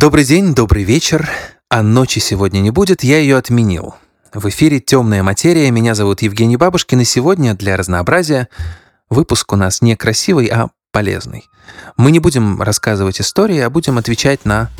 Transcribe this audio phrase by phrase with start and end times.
[0.00, 1.28] Добрый день, добрый вечер.
[1.68, 3.96] А ночи сегодня не будет, я ее отменил.
[4.32, 5.72] В эфире «Темная материя».
[5.72, 8.46] Меня зовут Евгений Бабушкин, и сегодня для разнообразия
[9.10, 11.50] выпуск у нас не красивый, а полезный.
[11.96, 14.70] Мы не будем рассказывать истории, а будем отвечать на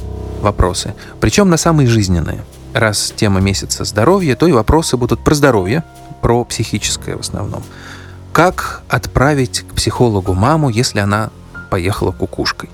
[0.41, 0.95] вопросы.
[1.21, 2.45] Причем на самые жизненные.
[2.73, 5.83] Раз тема месяца здоровья, то и вопросы будут про здоровье,
[6.23, 7.65] про психическое в основном.
[8.33, 11.31] Как отправить к психологу маму, если она
[11.71, 12.71] поехала кукушкой?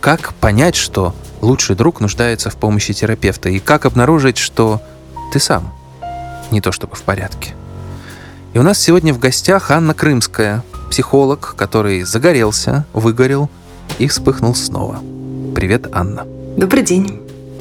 [0.00, 1.14] Как понять, что
[1.44, 3.48] лучший друг нуждается в помощи терапевта?
[3.50, 4.80] И как обнаружить, что
[5.32, 5.72] ты сам
[6.50, 7.54] не то чтобы в порядке?
[8.52, 13.50] И у нас сегодня в гостях Анна Крымская, психолог, который загорелся, выгорел
[13.98, 15.00] и вспыхнул снова.
[15.54, 16.26] Привет, Анна.
[16.56, 17.20] Добрый день.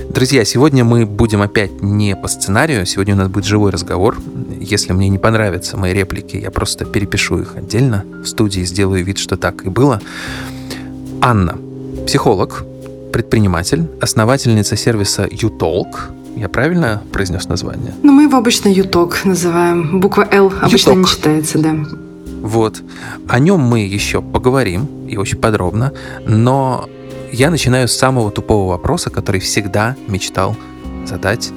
[0.10, 4.18] Друзья, сегодня мы будем опять не по сценарию, сегодня у нас будет живой разговор.
[4.60, 9.18] Если мне не понравятся мои реплики, я просто перепишу их отдельно в студии, сделаю вид,
[9.18, 10.00] что так и было.
[11.22, 11.58] Анна,
[12.06, 12.64] психолог,
[13.14, 15.88] предприниматель, основательница сервиса YouTalk.
[16.36, 17.94] Я правильно произнес название?
[18.02, 20.00] Ну, мы его обычно YouTalk называем.
[20.00, 21.76] Буква L обычно не читается, да.
[22.42, 22.82] Вот.
[23.30, 25.94] О нем мы еще поговорим, и очень подробно,
[26.26, 26.90] но
[27.32, 30.56] я начинаю с самого тупого вопроса, который всегда мечтал
[31.06, 31.52] задать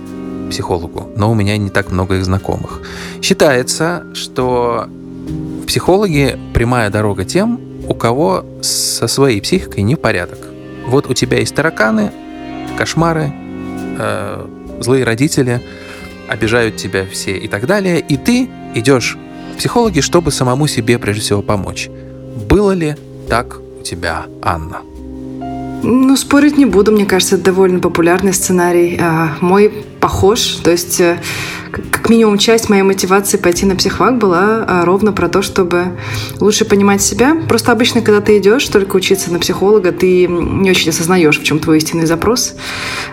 [0.50, 2.82] психологу, но у меня не так много их знакомых.
[3.20, 4.88] Считается, что
[5.66, 10.38] психологи прямая дорога тем, у кого со своей психикой не порядок.
[10.86, 12.12] Вот у тебя есть тараканы,
[12.76, 13.32] кошмары,
[13.98, 14.46] э,
[14.80, 15.60] злые родители,
[16.28, 19.16] обижают тебя все и так далее, и ты идешь
[19.54, 21.88] к психологе, чтобы самому себе прежде всего помочь.
[22.48, 22.96] Было ли
[23.28, 24.82] так у тебя, Анна?
[25.88, 26.90] Ну, спорить не буду.
[26.90, 28.98] Мне кажется, это довольно популярный сценарий.
[29.00, 29.70] А, мой
[30.00, 30.40] похож.
[30.64, 31.20] То есть, э,
[31.70, 35.96] как минимум, часть моей мотивации пойти на психвак была а, ровно про то, чтобы
[36.40, 37.36] лучше понимать себя.
[37.48, 41.60] Просто обычно, когда ты идешь только учиться на психолога, ты не очень осознаешь, в чем
[41.60, 42.56] твой истинный запрос.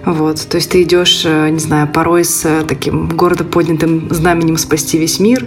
[0.03, 0.41] Вот.
[0.41, 4.97] То есть ты идешь, э, не знаю, порой с э, таким гордо поднятым знаменем спасти
[4.97, 5.45] весь мир.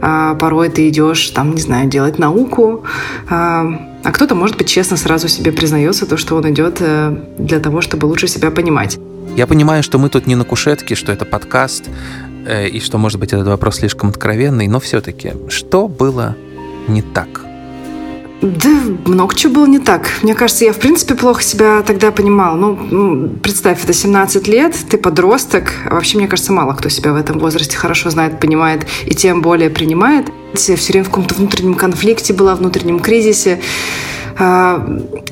[0.00, 2.82] А порой ты идешь, там, не знаю, делать науку
[4.04, 7.80] а кто-то, может быть, честно сразу себе признается то, что он идет э, для того,
[7.80, 8.98] чтобы лучше себя понимать.
[9.36, 11.84] Я понимаю, что мы тут не на кушетке, что это подкаст,
[12.46, 16.36] э, и что, может быть, этот вопрос слишком откровенный, но все-таки, что было
[16.86, 17.44] не так?
[18.42, 20.06] Да, много чего было не так.
[20.22, 22.56] Мне кажется, я в принципе плохо себя тогда понимал.
[22.56, 25.72] Ну, представь, это 17 лет, ты подросток.
[25.88, 29.40] А вообще, мне кажется, мало кто себя в этом возрасте хорошо знает, понимает и тем
[29.40, 30.26] более принимает.
[30.54, 33.60] Все время в каком-то внутреннем конфликте была, внутреннем кризисе.
[34.36, 34.84] А,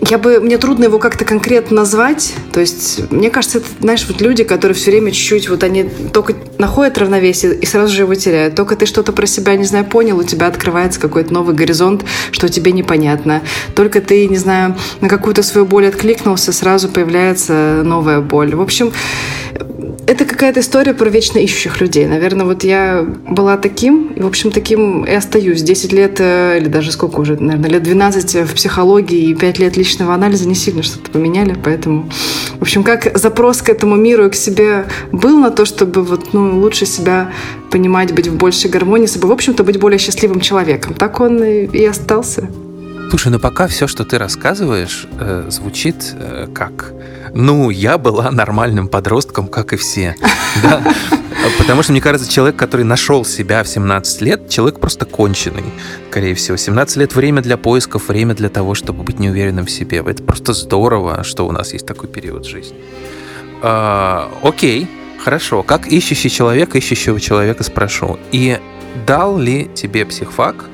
[0.08, 2.34] я бы, мне трудно его как-то конкретно назвать.
[2.52, 6.34] То есть, мне кажется, это, знаешь, вот люди, которые все время чуть-чуть, вот они только
[6.58, 8.54] находят равновесие и сразу же его теряют.
[8.54, 12.48] Только ты что-то про себя, не знаю, понял, у тебя открывается какой-то новый горизонт, что
[12.48, 13.42] тебе непонятно.
[13.74, 18.54] Только ты, не знаю, на какую-то свою боль откликнулся, сразу появляется новая боль.
[18.54, 18.92] В общем,
[20.06, 22.06] это какая-то история про вечно ищущих людей.
[22.06, 25.62] Наверное, вот я была таким, и, в общем, таким и остаюсь.
[25.62, 29.76] 10 лет, э, или даже сколько уже, наверное, лет 12 в психологии и 5 лет
[29.76, 32.08] личного анализа не сильно что-то поменяли, поэтому,
[32.58, 36.32] в общем, как запрос к этому миру и к себе был на то, чтобы вот,
[36.32, 37.30] ну, лучше себя
[37.70, 40.94] понимать, быть в большей гармонии с собой, в общем-то, быть более счастливым человеком.
[40.94, 42.48] Так он и, и остался.
[43.12, 46.94] Слушай, ну пока все, что ты рассказываешь, э, звучит э, как
[47.34, 50.16] ну, я была нормальным подростком, как и все.
[50.62, 50.82] Да?
[51.58, 55.64] Потому что, мне кажется, человек, который нашел себя в 17 лет, человек просто конченый,
[56.08, 56.56] скорее всего.
[56.56, 60.02] 17 лет— время для поисков, время для того, чтобы быть неуверенным в себе.
[60.06, 62.78] Это просто здорово, что у нас есть такой период жизни.
[63.60, 64.88] А, окей,
[65.22, 65.62] хорошо.
[65.62, 68.18] Как ищущий человек, ищущего человека спрошу.
[68.30, 68.58] И
[69.06, 70.64] дал ли тебе психфак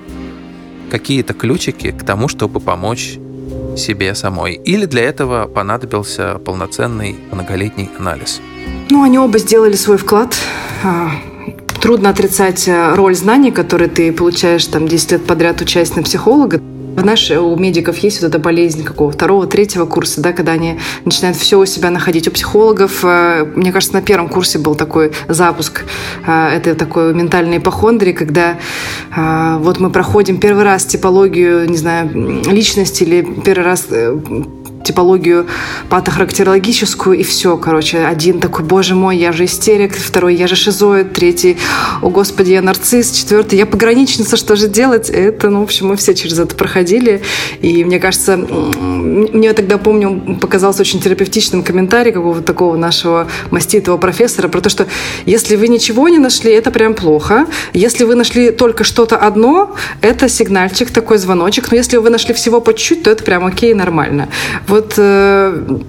[0.90, 3.18] какие-то ключики к тому, чтобы помочь
[3.76, 4.54] себе самой?
[4.54, 8.40] Или для этого понадобился полноценный многолетний анализ?
[8.90, 10.34] Ну, они оба сделали свой вклад.
[10.82, 11.10] А,
[11.80, 16.60] трудно отрицать э, роль знаний, которые ты получаешь там 10 лет подряд учась на психолога.
[17.00, 21.36] Знаешь, у медиков есть вот эта болезнь какого второго, третьего курса, да, когда они начинают
[21.36, 22.28] все у себя находить.
[22.28, 25.84] У психологов, э, мне кажется, на первом курсе был такой запуск
[26.26, 28.58] э, этой такой ментальной ипохондрии, когда
[29.16, 32.10] э, вот мы проходим первый раз типологию, не знаю,
[32.50, 33.86] личности или первый раз
[34.88, 35.46] типологию
[35.90, 37.98] патохарактерологическую, и все, короче.
[37.98, 41.58] Один такой, боже мой, я же истерик, второй, я же шизоид, третий,
[42.00, 45.10] о господи, я нарцисс, четвертый, я пограничница, что же делать?
[45.10, 47.20] Это, ну, в общем, мы все через это проходили,
[47.60, 54.48] и мне кажется, мне тогда, помню, показался очень терапевтичным комментарий какого-то такого нашего маститого профессора
[54.48, 54.86] про то, что
[55.26, 57.46] если вы ничего не нашли, это прям плохо.
[57.74, 61.70] Если вы нашли только что-то одно, это сигнальчик, такой звоночек.
[61.70, 64.28] Но если вы нашли всего по чуть-чуть, то это прям окей, нормально.
[64.66, 65.80] Вот э,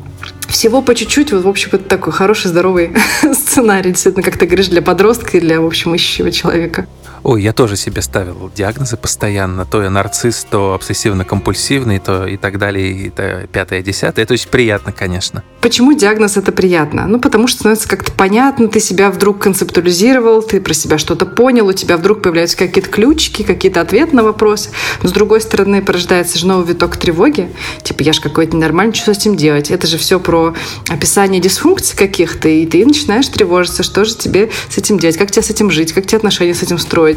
[0.47, 2.91] всего по чуть-чуть, вот, в общем, это такой хороший, здоровый
[3.33, 6.88] сценарий, действительно, как ты говоришь, для подростка и для, в общем, ищущего человека.
[7.24, 9.66] Ой, я тоже себе ставил диагнозы постоянно.
[9.66, 14.25] То я нарцисс, то обсессивно-компульсивный, то и так далее, и то пятое, десятое.
[14.25, 15.44] То есть приятно, конечно.
[15.62, 17.07] Почему диагноз это приятно?
[17.07, 21.68] Ну, потому что становится как-то понятно, ты себя вдруг концептуализировал, ты про себя что-то понял,
[21.68, 24.69] у тебя вдруг появляются какие-то ключики, какие-то ответы на вопросы.
[25.04, 27.50] Но с другой стороны, порождается же новый виток тревоги.
[27.83, 29.72] Типа, я же какой-то ненормальный, что с этим делать?
[29.72, 30.54] Это же все про
[30.88, 35.44] описание дисфункций каких-то, и ты начинаешь тревожиться, что же тебе с этим делать, как тебе
[35.44, 37.09] с этим жить, как тебе отношения с этим строить.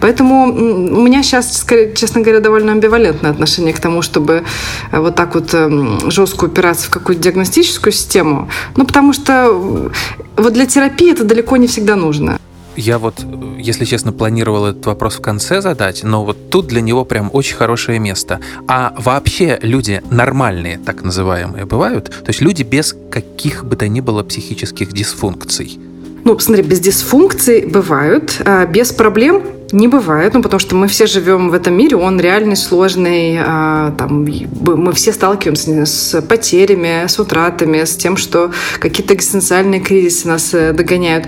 [0.00, 4.44] Поэтому у меня сейчас, честно говоря, довольно амбивалентное отношение к тому, чтобы
[4.92, 8.48] э, вот так вот эм, жестко упираться в какую-то диагностическую систему.
[8.76, 9.90] Ну, потому что
[10.36, 12.38] вот для терапии это далеко не всегда нужно.
[12.76, 13.24] Я вот,
[13.58, 17.56] если честно, планировал этот вопрос в конце задать, но вот тут для него прям очень
[17.56, 18.40] хорошее место.
[18.66, 22.06] А вообще люди нормальные, так называемые, бывают?
[22.06, 25.78] То есть люди без каких бы то ни было психических дисфункций?
[26.24, 29.42] Ну, смотри, без дисфункций бывают, а без проблем
[29.72, 33.92] не бывает, ну, потому что мы все живем в этом мире, он реальный, сложный, а,
[33.98, 40.54] там, мы все сталкиваемся с потерями, с утратами, с тем, что какие-то экзистенциальные кризисы нас
[40.54, 41.26] э, догоняют.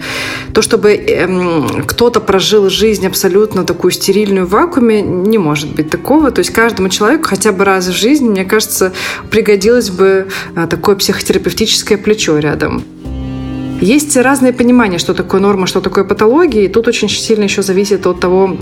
[0.55, 6.31] То, чтобы эм, кто-то прожил жизнь абсолютно такую стерильную в вакууме, не может быть такого.
[6.31, 8.93] То есть каждому человеку хотя бы раз в жизни, мне кажется,
[9.31, 12.85] пригодилось бы а, такое психотерапевтическое плечо рядом.
[13.81, 18.07] Есть разные понимания, что такое норма, что такое патология, и тут очень сильно еще зависит
[18.07, 18.57] от того,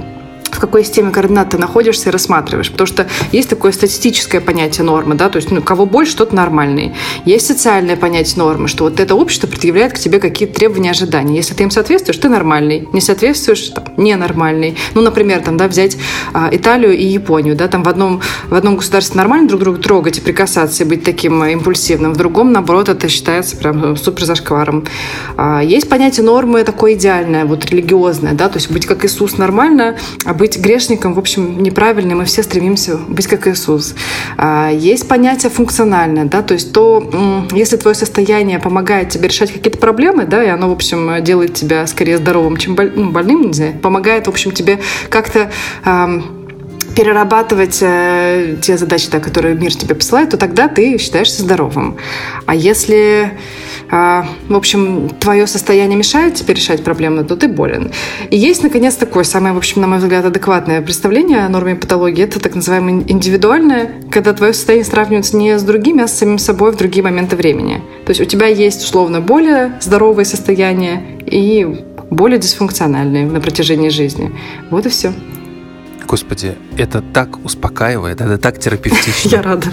[0.54, 2.70] в какой системе координат ты находишься и рассматриваешь.
[2.70, 6.94] Потому что есть такое статистическое понятие нормы, да, то есть ну, кого больше, тот нормальный.
[7.24, 11.36] Есть социальное понятие нормы, что вот это общество предъявляет к тебе какие-то требования, ожидания.
[11.36, 12.88] Если ты им соответствуешь, ты нормальный.
[12.92, 14.76] Не соответствуешь, там, ненормальный.
[14.94, 15.96] Ну, например, там, да, взять
[16.32, 20.18] а, Италию и Японию, да, там в одном, в одном государстве нормально друг друга трогать
[20.18, 24.84] и прикасаться, и быть таким а, импульсивным, в другом, наоборот, это считается прям супер зашкваром.
[25.36, 29.96] А, есть понятие нормы такое идеальное, вот религиозное, да, то есть быть как Иисус нормально,
[30.24, 33.94] а быть грешником, в общем, неправильно, мы все стремимся быть как Иисус.
[34.36, 39.78] А, есть понятие функциональное, да, то есть то, если твое состояние помогает тебе решать какие-то
[39.78, 43.74] проблемы, да, и оно, в общем, делает тебя скорее здоровым, чем ну, больным, не знаю,
[43.78, 45.50] помогает, в общем, тебе как-то
[46.96, 51.96] перерабатывать э, те задачи, да, которые мир тебе посылает, то тогда ты считаешься здоровым.
[52.46, 53.32] А если
[53.90, 57.92] а, в общем, твое состояние мешает тебе решать проблемы, то ты болен.
[58.30, 62.24] И есть, наконец, такое самое, в общем, на мой взгляд, адекватное представление о норме патологии.
[62.24, 66.72] Это так называемое индивидуальное, когда твое состояние сравнивается не с другими, а с самим собой
[66.72, 67.82] в другие моменты времени.
[68.04, 74.32] То есть у тебя есть, условно, более здоровое состояние и более дисфункциональные на протяжении жизни.
[74.70, 75.12] Вот и все.
[76.06, 79.28] Господи, это так успокаивает, это так терапевтично.
[79.28, 79.68] Я рада.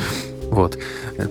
[0.49, 0.77] Вот.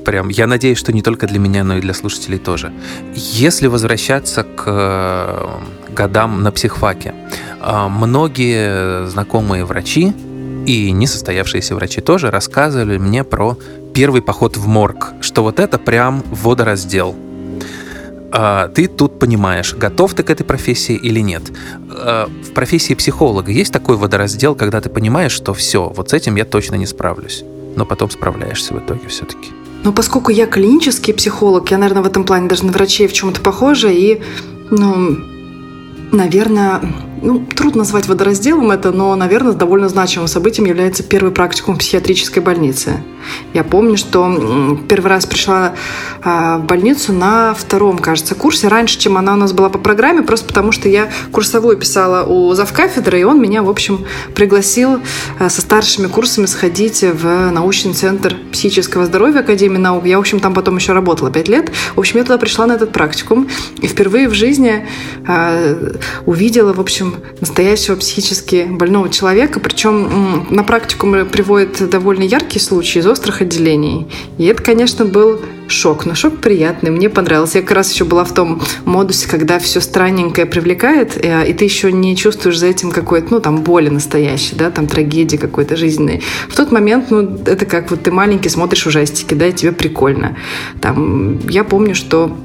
[0.04, 2.72] Прям, я надеюсь, что не только для меня, но и для слушателей тоже.
[3.14, 5.48] Если возвращаться к э,
[5.90, 7.14] годам на психфаке,
[7.60, 10.14] э, многие знакомые врачи
[10.66, 13.58] и несостоявшиеся врачи тоже рассказывали мне про
[13.94, 17.14] первый поход в морг, что вот это прям водораздел.
[18.32, 21.42] А, ты тут понимаешь, готов ты к этой профессии или нет.
[21.88, 26.44] В профессии психолога есть такой водораздел, когда ты понимаешь, что все, вот с этим я
[26.44, 27.44] точно не справлюсь
[27.76, 29.50] но потом справляешься в итоге все-таки.
[29.84, 33.40] Но поскольку я клинический психолог, я, наверное, в этом плане даже на врачей в чем-то
[33.40, 34.20] похожа, и,
[34.70, 35.16] ну,
[36.12, 36.80] наверное,
[37.22, 42.42] ну, трудно назвать водоразделом это, но, наверное, довольно значимым событием является первый практикум в психиатрической
[42.42, 43.02] больнице.
[43.52, 45.74] Я помню, что первый раз пришла
[46.22, 50.22] а, в больницу на втором, кажется, курсе, раньше, чем она у нас была по программе,
[50.22, 55.00] просто потому что я курсовую писала у завкафедры, и он меня, в общем, пригласил
[55.38, 60.06] а, со старшими курсами сходить в научный центр психического здоровья Академии наук.
[60.06, 61.70] Я, в общем, там потом еще работала пять лет.
[61.94, 63.48] В общем, я туда пришла на этот практикум,
[63.80, 64.86] и впервые в жизни
[65.26, 65.76] а,
[66.26, 67.09] увидела, в общем,
[67.40, 69.60] настоящего психически больного человека.
[69.60, 74.08] Причем на практику приводят довольно яркие случаи из острых отделений.
[74.38, 75.40] И это, конечно, был
[75.70, 77.58] шок, но шок приятный, мне понравился.
[77.58, 81.64] Я как раз еще была в том модусе, когда все странненькое привлекает, э, и ты
[81.64, 86.22] еще не чувствуешь за этим какой-то, ну, там, боли настоящей, да, там, трагедии какой-то жизненной.
[86.48, 90.36] В тот момент, ну, это как вот ты маленький смотришь ужастики, да, и тебе прикольно.
[90.80, 92.36] Там, я помню, что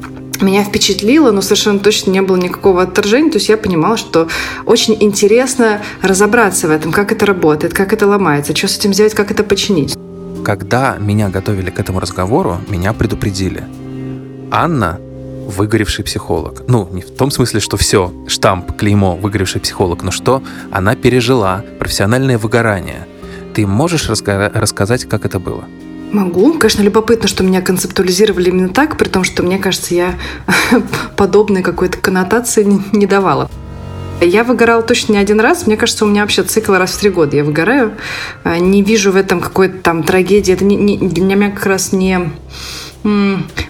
[0.41, 3.31] меня впечатлило, но совершенно точно не было никакого отторжения.
[3.31, 4.27] То есть я понимала, что
[4.65, 9.13] очень интересно разобраться в этом, как это работает, как это ломается, что с этим сделать,
[9.13, 9.95] как это починить.
[10.43, 13.63] Когда меня готовили к этому разговору, меня предупредили.
[14.51, 14.99] Анна
[15.47, 16.63] выгоревший психолог.
[16.67, 21.63] Ну, не в том смысле, что все, штамп, клеймо, выгоревший психолог, но что она пережила
[21.79, 23.07] профессиональное выгорание.
[23.53, 25.65] Ты можешь раска- рассказать, как это было?
[26.11, 26.53] Могу.
[26.53, 30.15] Конечно, любопытно, что меня концептуализировали именно так, при том, что, мне кажется, я
[31.17, 33.49] подобной какой-то коннотации не давала.
[34.21, 35.67] Я выгорала точно не один раз.
[35.67, 37.95] Мне кажется, у меня вообще цикл раз в три года я выгораю.
[38.43, 40.53] А, не вижу в этом какой-то там трагедии.
[40.53, 42.31] Это не, не, для меня как раз не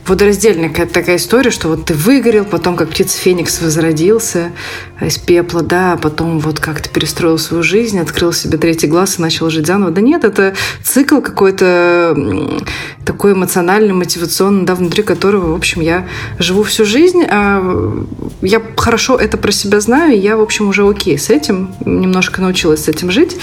[0.06, 4.52] водораздельная какая-то такая история, что вот ты выгорел, потом как птица Феникс возродился
[5.02, 9.20] из пепла, да, а потом вот как то перестроил свою жизнь, открыл себе третий глаз
[9.20, 9.92] и начал жить заново.
[9.92, 12.18] Да нет, это цикл какой-то
[13.06, 16.08] такой эмоциональный, мотивационный, да, внутри которого, в общем, я
[16.40, 17.24] живу всю жизнь.
[17.30, 18.06] А
[18.42, 22.42] я хорошо это про себя знаю, и я, в общем, уже окей с этим, немножко
[22.42, 23.38] научилась с этим жить.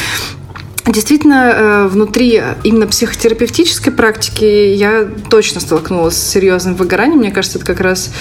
[0.87, 7.21] Действительно, э, внутри именно психотерапевтической практики я точно столкнулась с серьезным выгоранием.
[7.21, 8.13] Мне кажется, это как раз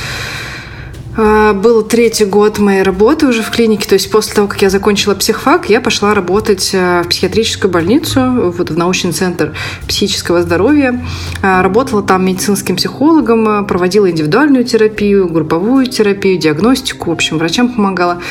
[1.18, 3.90] э, был третий год моей работы уже в клинике.
[3.90, 8.54] То есть после того, как я закончила психфак, я пошла работать э, в психиатрическую больницу,
[8.56, 9.56] вот в научный центр
[9.88, 11.04] психического здоровья.
[11.42, 18.22] Работала там медицинским психологом, проводила индивидуальную терапию, групповую терапию, диагностику, в общем, врачам помогала.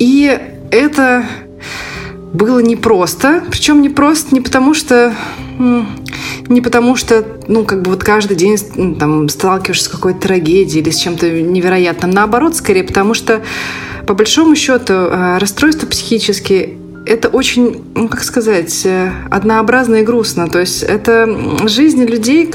[0.00, 0.40] И
[0.72, 1.24] это
[2.34, 3.42] было непросто.
[3.50, 5.14] Причем непросто не потому, что
[6.48, 8.58] не потому что, ну, как бы вот каждый день
[8.98, 12.10] там сталкиваешься с какой-то трагедией или с чем-то невероятным.
[12.10, 13.42] Наоборот, скорее, потому что,
[14.06, 16.76] по большому счету, э, расстройства психические
[17.06, 20.48] это очень, ну, как сказать, э, однообразно и грустно.
[20.48, 22.50] То есть это жизни людей,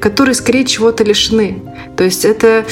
[0.00, 1.62] которые скорее чего-то лишены.
[1.96, 2.64] То есть это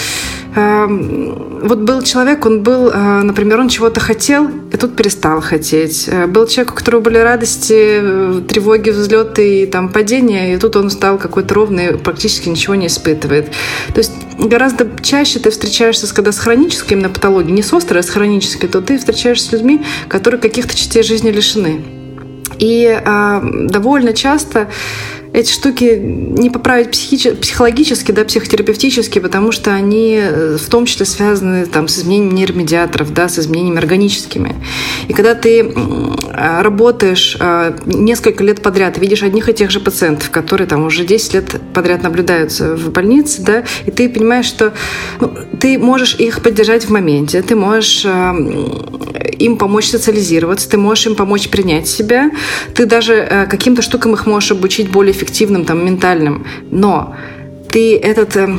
[0.54, 6.08] Эм, вот был человек, он был, э, например, он чего-то хотел, и тут перестал хотеть.
[6.08, 10.76] Э, был человек, у которого были радости, э, тревоги, взлеты и там падения, и тут
[10.76, 13.46] он стал какой-то ровный, практически ничего не испытывает.
[13.94, 18.02] То есть гораздо чаще ты встречаешься, когда с хронической именно патологией, не с острой, а
[18.02, 21.82] с хронической, то ты встречаешься с людьми, которые каких-то частей жизни лишены.
[22.58, 24.68] И э, довольно часто
[25.32, 31.06] эти штуки не поправить психи- психологически, да, психотерапевтически, потому что они э, в том числе
[31.06, 34.56] связаны там, с изменением нейромедиаторов, да, с изменениями органическими.
[35.08, 35.72] И когда ты
[36.34, 41.04] а, работаешь а, несколько лет подряд, видишь одних и тех же пациентов, которые там уже
[41.04, 44.74] 10 лет подряд наблюдаются в больнице, да, и ты понимаешь, что
[45.20, 48.34] ну, ты можешь их поддержать в моменте, ты можешь а,
[49.38, 52.30] им помочь социализироваться, ты можешь им помочь принять себя,
[52.74, 56.46] ты даже каким-то штукам их можешь обучить более эффективным, там, ментальным.
[56.70, 57.14] Но
[57.70, 58.56] ты этот э,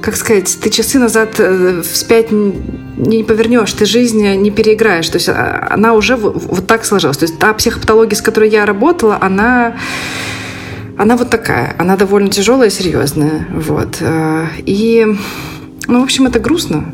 [0.00, 5.08] как сказать, ты часы назад э, вспять не повернешь, ты жизнь не переиграешь.
[5.08, 7.16] То есть а, она уже вот так сложилась.
[7.16, 9.76] То есть та психопатология, с которой я работала, она
[10.98, 11.74] она вот такая.
[11.78, 13.46] Она довольно тяжелая и серьезная.
[13.52, 13.98] Вот.
[14.00, 15.06] Э, и,
[15.86, 16.92] ну, в общем, это грустно.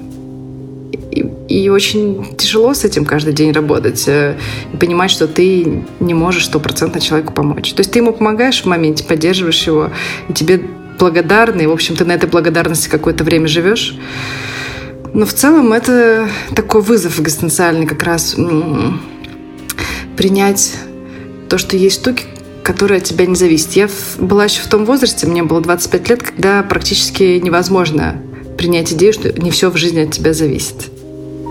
[0.93, 4.37] И, и очень тяжело с этим каждый день работать э,
[4.73, 7.73] и понимать, что ты не можешь стопроцентно человеку помочь.
[7.73, 9.91] То есть ты ему помогаешь в моменте, поддерживаешь его,
[10.29, 10.61] и тебе
[10.99, 13.97] благодарны, и, в общем, ты на этой благодарности какое-то время живешь.
[15.15, 18.37] Но в целом это такой вызов экзистенциальный как раз
[20.17, 20.75] принять
[21.49, 22.25] то, что есть штуки,
[22.63, 23.73] которые от тебя не зависят.
[23.73, 28.21] Я была еще в том возрасте, мне было 25 лет, когда практически невозможно
[28.59, 30.91] принять идею, что не все в жизни от тебя зависит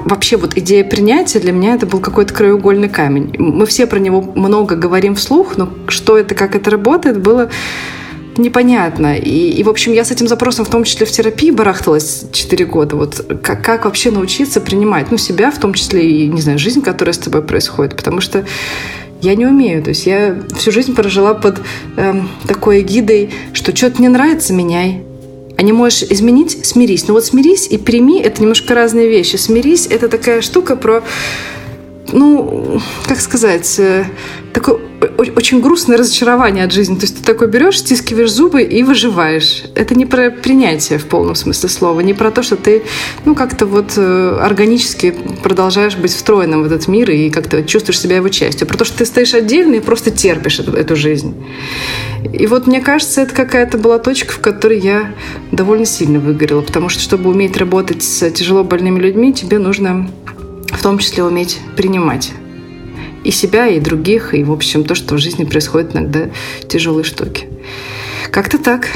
[0.08, 3.36] вообще вот идея принятия для меня это был какой-то краеугольный камень.
[3.38, 7.50] Мы все про него много говорим вслух, но что это, как это работает, было
[8.38, 9.18] непонятно.
[9.18, 12.66] И, и, в общем, я с этим запросом, в том числе в терапии, барахталась 4
[12.66, 12.96] года.
[12.96, 16.82] Вот как, как вообще научиться принимать, ну, себя, в том числе и, не знаю, жизнь,
[16.82, 17.96] которая с тобой происходит.
[17.96, 18.46] Потому что
[19.22, 19.82] я не умею.
[19.82, 21.62] То есть я всю жизнь прожила под
[21.98, 25.07] э, такой гидой, что что-то не нравится, меняй
[25.58, 27.08] а не можешь изменить, смирись.
[27.08, 29.36] Но вот смирись и прими— это немножко разные вещи.
[29.38, 31.04] Смирись— это такая штука про
[32.14, 34.06] ну, как сказать, э,
[34.54, 34.80] такое
[35.18, 36.96] очень грустное разочарование от жизни.
[36.96, 39.64] То есть ты такой берешь, стискиваешь зубы и выживаешь.
[39.76, 42.84] Это не про принятие в полном смысле слова, не про то, что ты,
[43.26, 45.14] ну, как-то вот э, органически
[45.44, 48.66] продолжаешь быть встроенным в этот мир и как-то чувствуешь себя его частью.
[48.66, 51.36] А про то, что ты стоишь отдельно и просто терпишь эту, эту жизнь.
[52.34, 55.14] И вот мне кажется, это какая-то была точка, в которой я
[55.52, 60.10] довольно сильно выгорела, потому что, чтобы уметь работать с тяжело больными людьми, тебе нужно
[60.72, 62.32] в том числе уметь принимать
[63.28, 66.30] и себя, и других, и, в общем, то, что в жизни происходит иногда
[66.70, 67.48] тяжелые штуки.
[68.32, 68.88] Как-то так.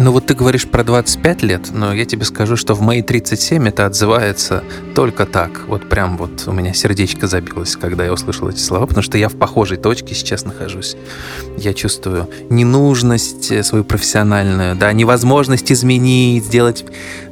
[0.00, 3.66] Ну вот ты говоришь про 25 лет, но я тебе скажу, что в мои 37
[3.66, 4.62] это отзывается
[4.94, 5.62] только так.
[5.66, 9.28] Вот прям вот у меня сердечко забилось, когда я услышал эти слова, потому что я
[9.28, 10.96] в похожей точке сейчас нахожусь.
[11.56, 16.84] Я чувствую ненужность э, свою профессиональную, да, невозможность изменить, сделать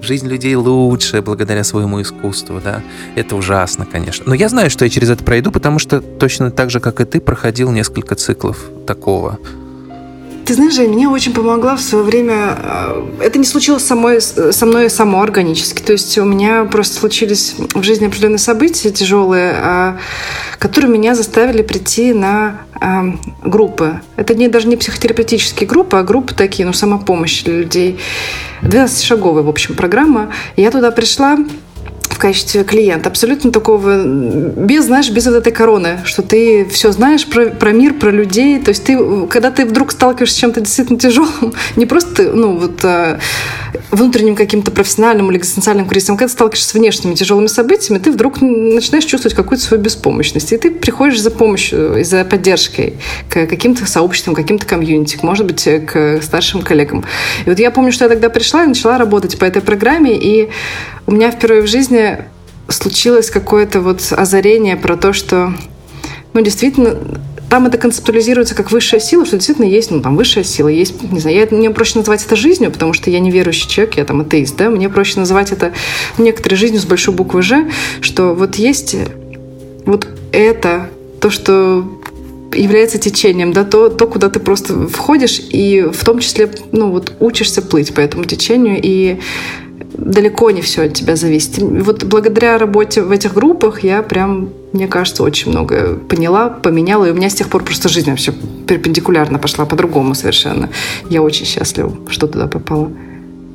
[0.03, 2.83] жизнь людей лучше благодаря своему искусству, да.
[3.15, 4.25] Это ужасно, конечно.
[4.27, 7.05] Но я знаю, что я через это пройду, потому что точно так же, как и
[7.05, 8.59] ты, проходил несколько циклов
[8.89, 9.39] такого
[10.47, 12.57] Ты знаешь, Жень, мне очень помогла в свое время...
[12.63, 15.83] Э, это не случилось самой, со мной само органически.
[15.83, 19.99] То есть у меня просто случились в жизни определенные события тяжелые, а,
[20.61, 23.07] которые меня заставили прийти на а,
[23.43, 24.01] группы.
[24.15, 27.99] Это не, даже не психотерапевтические группы, а группы такие, ну, самопомощь для людей.
[28.63, 30.33] 12-шаговая, в общем, программа.
[30.57, 31.39] Я туда пришла,
[32.17, 33.11] в качестве клиента.
[33.11, 37.93] Абсолютно такого, без, знаешь, без вот этой короны, что ты все знаешь про, про мир,
[37.93, 38.59] про людей.
[38.59, 42.83] То есть ты, когда ты вдруг сталкиваешься с чем-то действительно тяжелым, не просто, ну, вот
[42.85, 43.19] а,
[43.91, 48.41] внутренним каким-то профессиональным или экзистенциальным кризисом, когда ты сталкиваешься с внешними тяжелыми событиями, ты вдруг
[48.41, 50.55] начинаешь чувствовать какую-то свою беспомощность.
[50.55, 52.95] И ты приходишь за помощью и за поддержкой
[53.29, 57.05] к каким-то сообществам, каким-то комьюнити, может быть, к старшим коллегам.
[57.45, 60.49] И вот я помню, что я тогда пришла и начала работать по этой программе, и
[61.07, 62.16] у меня впервые в жизни
[62.69, 65.53] случилось какое-то вот озарение про то, что,
[66.33, 66.99] ну, действительно,
[67.49, 71.21] там это концептуализируется как высшая сила, что действительно есть, ну, там, высшая сила, есть, не
[71.21, 74.21] знаю, я, мне проще называть это жизнью, потому что я не верующий человек, я там
[74.21, 75.73] атеист, да, мне проще называть это
[76.19, 77.67] некоторой жизнью с большой буквы «Ж»,
[78.01, 78.97] что вот есть
[79.85, 81.85] вот это, то, что
[82.53, 87.13] является течением, да, то, то, куда ты просто входишь и в том числе, ну, вот
[87.21, 89.21] учишься плыть по этому течению, и
[89.97, 91.59] далеко не все от тебя зависит.
[91.59, 97.11] Вот благодаря работе в этих группах я прям, мне кажется, очень много поняла, поменяла, и
[97.11, 98.33] у меня с тех пор просто жизнь вообще
[98.67, 100.69] перпендикулярно пошла по-другому совершенно.
[101.11, 102.91] Я очень счастлива, что туда попала.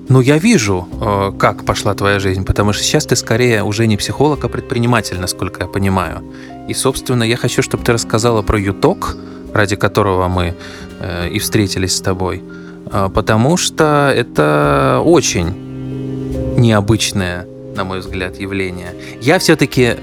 [0.10, 3.98] Ну, я вижу, э, как пошла твоя жизнь, потому что сейчас ты скорее уже не
[3.98, 6.22] психолог, а предприниматель, насколько я понимаю.
[6.68, 9.16] И, собственно, я хочу, чтобы ты рассказала про ЮТОК,
[9.54, 10.54] ради которого мы
[11.00, 12.42] э, и встретились с тобой,
[12.92, 15.71] э, потому что это очень
[16.62, 18.94] необычное, на мой взгляд, явление.
[19.22, 19.96] Я все-таки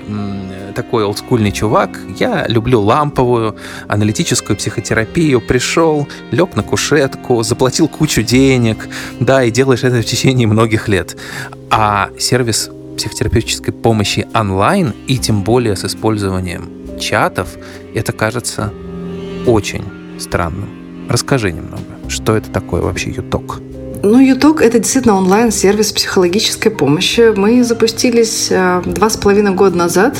[0.75, 3.57] такой олдскульный чувак, я люблю ламповую
[3.89, 5.41] аналитическую психотерапию.
[5.41, 11.17] Пришел, лег на кушетку, заплатил кучу денег, да, и делаешь это в течение многих лет.
[11.71, 16.69] А сервис психотерапевтической помощи онлайн, и тем более с использованием
[17.01, 17.49] чатов,
[17.95, 18.73] это кажется
[19.47, 19.85] очень
[20.19, 20.69] странным.
[21.09, 23.61] Расскажи немного, что это такое вообще ЮТОК?
[24.03, 27.33] Ну, ЮТОК– это действительно онлайн-сервис психологической помощи.
[27.35, 30.17] Мы запустились э, два с половиной года назад.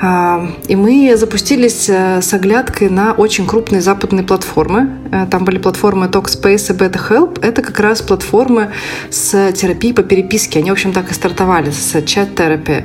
[0.00, 4.88] Э, и мы запустились э, с оглядкой на очень крупные западные платформы.
[5.30, 7.44] Там были платформы Talkspace и BetterHelp.
[7.44, 8.72] Это как раз платформы
[9.10, 10.60] с терапией по переписке.
[10.60, 12.84] Они, в общем, так и стартовали, с чат-терапией.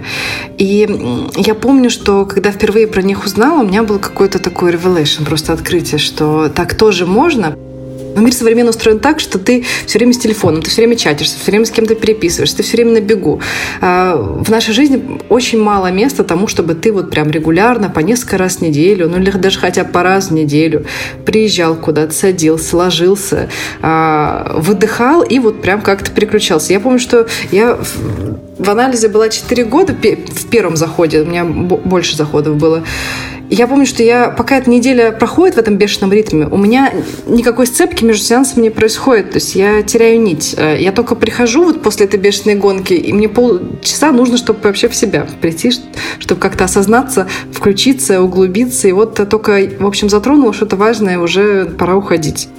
[0.58, 5.25] И я помню, что когда впервые про них узнала, у меня был какой-то такой revelation,
[5.25, 7.55] просто открытие, что так тоже можно.
[8.15, 11.38] Но мир современно устроен так, что ты все время с телефоном, ты все время чатишься,
[11.38, 13.41] все время с кем-то переписываешься, ты все время на бегу.
[13.82, 18.38] А, в нашей жизни очень мало места тому, чтобы ты вот прям регулярно по несколько
[18.38, 20.86] раз в неделю, ну или даже хотя бы по раз в неделю
[21.25, 23.49] приезжал куда-то, садился, ложился,
[23.82, 26.71] а, выдыхал и вот прям как-то переключался.
[26.71, 27.78] Я помню, что я
[28.58, 32.84] в анализе была 4 года в первом заходе, у меня больше заходов было.
[33.49, 36.91] Я помню, что я, пока эта неделя проходит в этом бешеном ритме, у меня
[37.27, 39.31] никакой сцепки между сеансами не происходит.
[39.31, 40.55] То есть я теряю нить.
[40.58, 44.89] Э, я только прихожу вот после этой бешеной гонки, и мне полчаса нужно, чтобы вообще
[44.89, 45.71] в себя прийти,
[46.19, 48.88] чтобы как-то осознаться, включиться, углубиться.
[48.88, 52.49] И вот только, в общем, затронула что-то важное, уже пора уходить.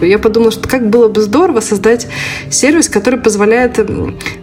[0.00, 2.06] Я подумала, что как было бы здорово создать
[2.50, 3.78] сервис, который позволяет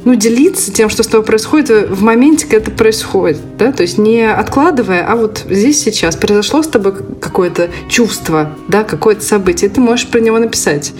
[0.06, 3.38] ну, делиться тем, что с тобой происходит в моменте, когда это происходит.
[3.58, 3.72] Да?
[3.72, 9.24] То есть не откладывая, а вот здесь сейчас произошло с тобой какое-то чувство, да, какое-то
[9.24, 10.94] событие, и ты можешь про него написать.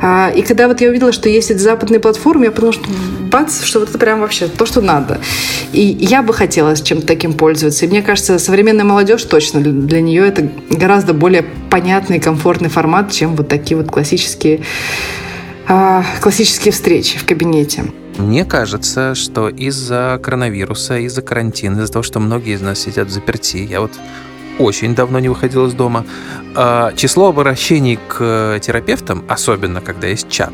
[0.00, 2.84] А, и когда вот я увидела, что есть эти западные платформы, я подумала, что
[3.30, 5.20] бац, что вот это прям вообще то, что надо.
[5.72, 7.84] И я бы хотела с чем-то таким пользоваться.
[7.84, 13.34] И мне кажется, современная молодежь точно для нее это гораздо более понятный комфортный формат, чем
[13.34, 14.60] вот такие вот классические,
[15.68, 17.84] а, классические встречи в кабинете.
[18.18, 23.10] Мне кажется, что из-за коронавируса, из-за карантина, из-за того, что многие из нас сидят в
[23.10, 23.92] заперти, я вот
[24.58, 26.06] очень давно не выходил из дома,
[26.54, 30.52] а, число обращений к терапевтам, особенно когда есть чат,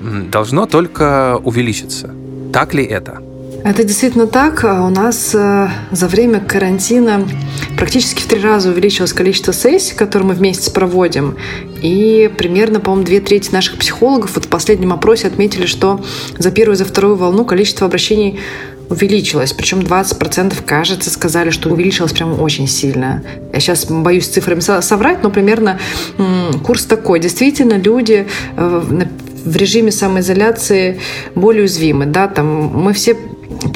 [0.00, 2.14] должно только увеличиться.
[2.52, 3.27] Так ли это?
[3.68, 4.64] Это действительно так.
[4.64, 7.28] А у нас э, за время карантина
[7.76, 11.36] практически в три раза увеличилось количество сессий, которые мы вместе проводим.
[11.82, 16.02] И примерно, по-моему, две трети наших психологов вот в последнем опросе отметили, что
[16.38, 18.40] за первую и за вторую волну количество обращений
[18.88, 19.52] увеличилось.
[19.52, 23.22] Причем 20% кажется сказали, что увеличилось прям очень сильно.
[23.52, 25.78] Я сейчас боюсь цифрами соврать, но примерно
[26.64, 27.20] курс такой.
[27.20, 28.26] Действительно, люди
[28.56, 28.82] э,
[29.44, 31.00] в режиме самоизоляции
[31.34, 32.06] более уязвимы.
[32.06, 32.28] Да?
[32.28, 33.14] Там мы все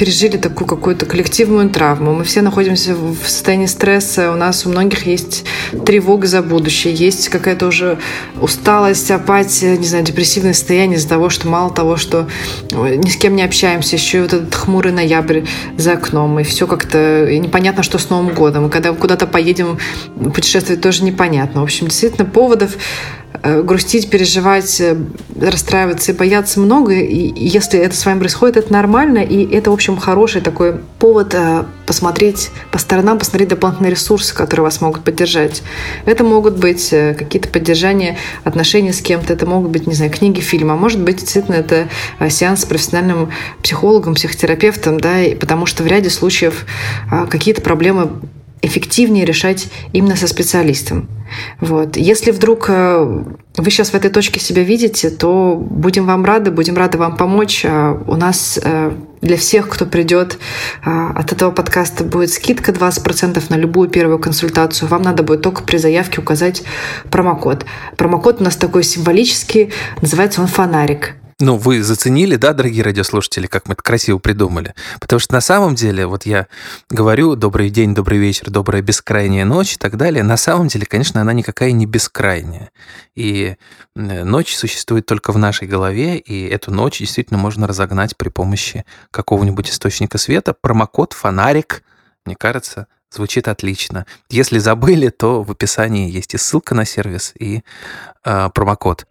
[0.02, 2.12] пережили такую какую-то коллективную травму.
[2.12, 4.32] Мы все находимся в состоянии стресса.
[4.32, 5.44] У нас у многих есть
[5.86, 7.98] тревога за будущее, есть какая-то уже
[8.40, 12.26] усталость, апатия, не знаю, депрессивное состояние из-за того, что мало того, что
[12.72, 15.42] ни с кем не общаемся, еще и вот этот хмурый ноябрь
[15.76, 18.66] за окном, и все как-то непонятно, что с Новым годом.
[18.66, 19.78] И когда куда-то поедем
[20.34, 21.60] путешествовать, тоже непонятно.
[21.60, 22.76] В общем, действительно, поводов
[23.42, 24.96] грустить, переживать, э,
[25.40, 26.92] расстраиваться и бояться много.
[26.92, 29.18] И если это с вами происходит, это нормально.
[29.18, 34.64] И это, в общем, хороший такой повод э, посмотреть по сторонам, посмотреть дополнительные ресурсы, которые
[34.64, 35.62] вас могут поддержать.
[36.04, 40.72] Это могут быть какие-то поддержания отношений с кем-то, это могут быть, не знаю, книги, фильмы,
[40.72, 41.88] а может быть, действительно, это
[42.28, 43.30] сеанс с профессиональным
[43.62, 46.66] психологом, психотерапевтом, да, потому что в ряде случаев
[47.30, 48.10] какие-то проблемы
[48.62, 51.08] эффективнее решать именно со специалистом.
[51.60, 51.96] Вот.
[51.96, 53.24] Если вдруг э,
[53.56, 57.64] вы сейчас в этой точке себя видите, то будем вам рады, будем рады вам помочь.
[57.66, 60.38] А у нас э, для всех, кто придет
[60.82, 64.88] от этого подкаста, будет скидка 20% на любую первую консультацию.
[64.88, 66.62] Вам надо будет только при заявке указать
[67.10, 67.64] промокод.
[67.96, 71.14] Промокод у нас такой символический, называется он «Фонарик».
[71.42, 74.76] Ну, вы заценили, да, дорогие радиослушатели, как мы это красиво придумали?
[75.00, 76.46] Потому что на самом деле, вот я
[76.88, 80.22] говорю «добрый день, добрый вечер, добрая бескрайняя ночь» и так далее.
[80.22, 82.70] На самом деле, конечно, она никакая не бескрайняя.
[83.16, 83.56] И
[83.96, 89.68] ночь существует только в нашей голове, и эту ночь действительно можно разогнать при помощи какого-нибудь
[89.68, 90.54] источника света.
[90.54, 91.82] Промокод «Фонарик»,
[92.24, 94.06] мне кажется, звучит отлично.
[94.30, 97.64] Если забыли, то в описании есть и ссылка на сервис, и
[98.24, 99.08] э, промокод.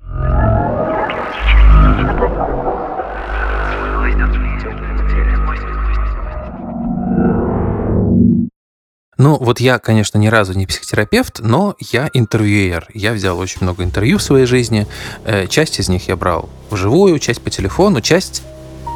[9.21, 12.87] Ну, вот я, конечно, ни разу не психотерапевт, но я интервьюер.
[12.95, 14.87] Я взял очень много интервью в своей жизни.
[15.25, 18.41] Э, часть из них я брал вживую, часть по телефону, часть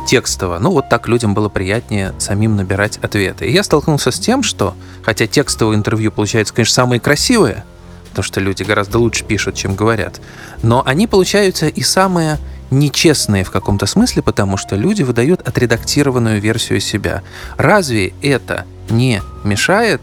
[0.08, 0.58] текстово.
[0.58, 3.46] Ну, вот так людям было приятнее самим набирать ответы.
[3.46, 7.64] И я столкнулся с тем, что, хотя текстовые интервью получаются, конечно, самые красивые,
[8.10, 10.22] потому что люди гораздо лучше пишут, чем говорят,
[10.64, 12.40] но они получаются и самые
[12.72, 17.22] нечестные в каком-то смысле, потому что люди выдают отредактированную версию себя.
[17.58, 20.02] Разве это не мешает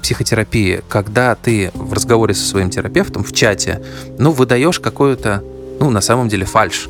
[0.00, 3.82] психотерапии, когда ты в разговоре со своим терапевтом в чате,
[4.18, 5.42] ну, выдаешь какую-то,
[5.80, 6.88] ну, на самом деле, фальш.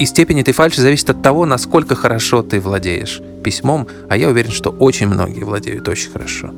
[0.00, 4.50] И степень этой фальши зависит от того, насколько хорошо ты владеешь письмом, а я уверен,
[4.50, 6.50] что очень многие владеют очень хорошо.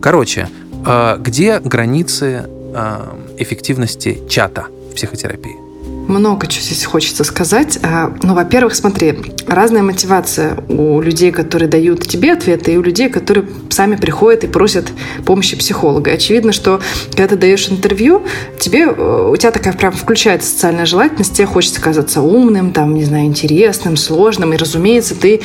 [0.00, 0.48] Короче,
[0.84, 5.63] а, где границы а, эффективности чата в психотерапии?
[6.08, 7.78] Много чего здесь хочется сказать.
[7.82, 13.08] А, ну, во-первых, смотри, разная мотивация у людей, которые дают тебе ответы, и у людей,
[13.08, 14.92] которые сами приходят и просят
[15.24, 16.12] помощи психолога.
[16.12, 18.22] Очевидно, что когда ты даешь интервью,
[18.60, 23.04] тебе, э, у тебя такая прям включается социальная желательность, тебе хочется казаться умным, там, не
[23.04, 25.40] знаю, интересным, сложным, и, разумеется, ты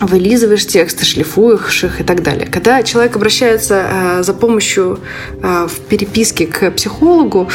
[0.00, 2.46] вылизываешь тексты, шлифуешь их и так далее.
[2.46, 4.98] Когда человек обращается э, за помощью
[5.42, 7.48] э, в переписке к психологу,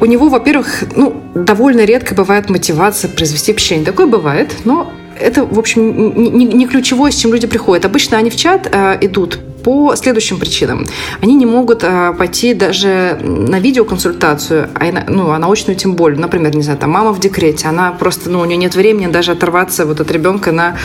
[0.00, 3.86] у него, во-первых, ну, довольно редко бывает мотивация произвести впечатление.
[3.86, 7.84] Такое бывает, но это, в общем, не, не ключевое, с чем люди приходят.
[7.84, 10.86] Обычно они в чат э, идут по следующим причинам.
[11.20, 16.18] Они не могут а, пойти даже на видеоконсультацию, а, ну, а научную тем более.
[16.18, 19.32] Например, не знаю, там мама в декрете, она просто, ну, у нее нет времени даже
[19.32, 20.76] оторваться вот от ребенка на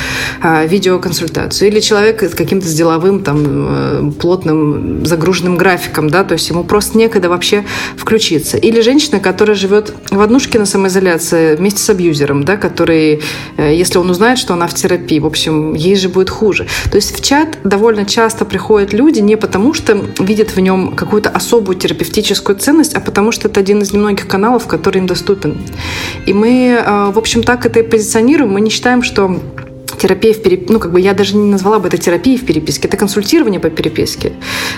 [0.41, 1.69] а, видеоконсультацию.
[1.69, 6.97] Или человек с каким-то деловым, там, э, плотным, загруженным графиком, да, то есть ему просто
[6.97, 8.57] некогда вообще включиться.
[8.57, 13.21] Или женщина, которая живет в однушке на самоизоляции вместе с абьюзером, да, который,
[13.57, 16.67] э, если он узнает, что она в терапии, в общем, ей же будет хуже.
[16.91, 20.95] То есть в чат довольно часто приходит приходят люди не потому, что видят в нем
[20.95, 25.55] какую-то особую терапевтическую ценность, а потому что это один из немногих каналов, который им доступен.
[26.25, 28.53] И мы, э, в общем, так это и позиционируем.
[28.53, 29.39] Мы не считаем, что
[29.97, 32.87] терапия в переписке, ну, как бы я даже не назвала бы это терапией в переписке,
[32.87, 34.33] это консультирование по переписке,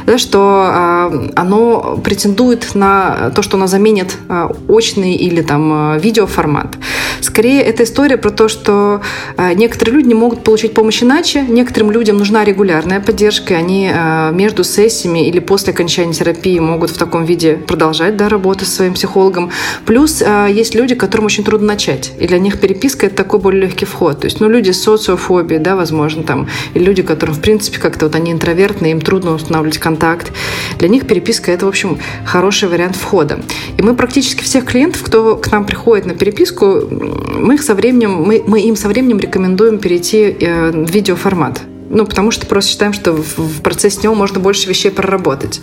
[0.05, 5.99] да, что э, оно претендует на то, что оно заменит э, очный или там э,
[5.99, 6.77] видеоформат.
[7.21, 9.01] Скорее, это история про то, что
[9.37, 13.91] э, некоторые люди не могут получить помощь иначе, некоторым людям нужна регулярная поддержка, и они
[13.93, 18.69] э, между сессиями или после окончания терапии могут в таком виде продолжать да, работу с
[18.69, 19.51] своим психологом.
[19.85, 23.63] Плюс э, есть люди, которым очень трудно начать, и для них переписка— это такой более
[23.63, 24.21] легкий вход.
[24.21, 28.05] То есть, ну, люди с социофобией, да, возможно, там, и люди, которым, в принципе, как-то
[28.05, 30.31] вот они интровертные, им трудно устанавливать контакт.
[30.77, 33.39] Для них переписка— это, в общем, хороший вариант входа.
[33.77, 38.21] И мы практически всех клиентов, кто к нам приходит на переписку, мы их со временем,
[38.21, 41.61] мы, мы им со временем рекомендуем перейти э, в видеоформат.
[41.89, 45.61] Ну, потому что просто считаем, что в, в процессе него можно больше вещей проработать.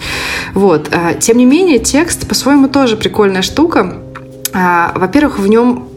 [0.55, 0.89] Вот.
[0.91, 3.99] А, тем не менее, текст по-своему тоже прикольная штука.
[4.55, 5.89] А, во-первых, в нем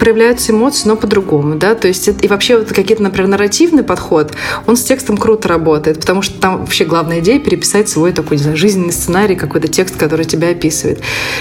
[0.00, 4.32] проявляются эмоции, но по-другому, да, то есть и вообще вот какие-то, например, нарративный подход,
[4.66, 8.42] он с текстом круто работает, потому что там вообще главная идея переписать свой такой, не
[8.42, 11.00] знаю, жизненный сценарий, какой-то текст, который тебя описывает.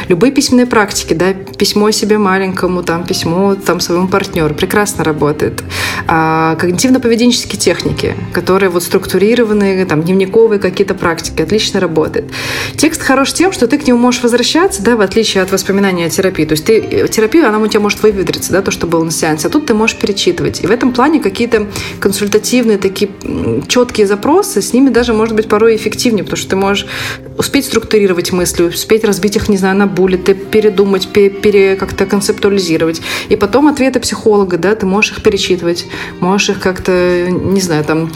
[0.10, 5.64] Любые письменные практики, да, письмо себе маленькому, там, письмо там своему партнеру, прекрасно работает.
[6.08, 12.32] А, когнитивно-поведенческие техники, которые вот структурированные, там, дневниковые какие-то практики, отлично работают.
[12.76, 16.10] Текст хорош тем, что ты к нему можешь возвращаться, да, в отличие от воспоминания о
[16.10, 16.46] терапии.
[16.46, 19.12] То есть ты, э, терапию, она у тебя может выветриться, да, то, что было на
[19.12, 20.62] сеансе, а тут ты можешь перечитывать.
[20.62, 21.68] И в этом плане какие-то
[22.00, 23.12] консультативные такие
[23.68, 26.88] четкие запросы, с ними даже может быть порой эффективнее, потому что ты можешь
[27.38, 33.02] успеть структурировать мысли, успеть разбить их, не знаю, на буллеты, передумать, пере, как-то концептуализировать.
[33.30, 35.86] И потом ответы психолога, да, ты можешь их перечитывать,
[36.20, 38.12] можешь их как-то, не знаю, там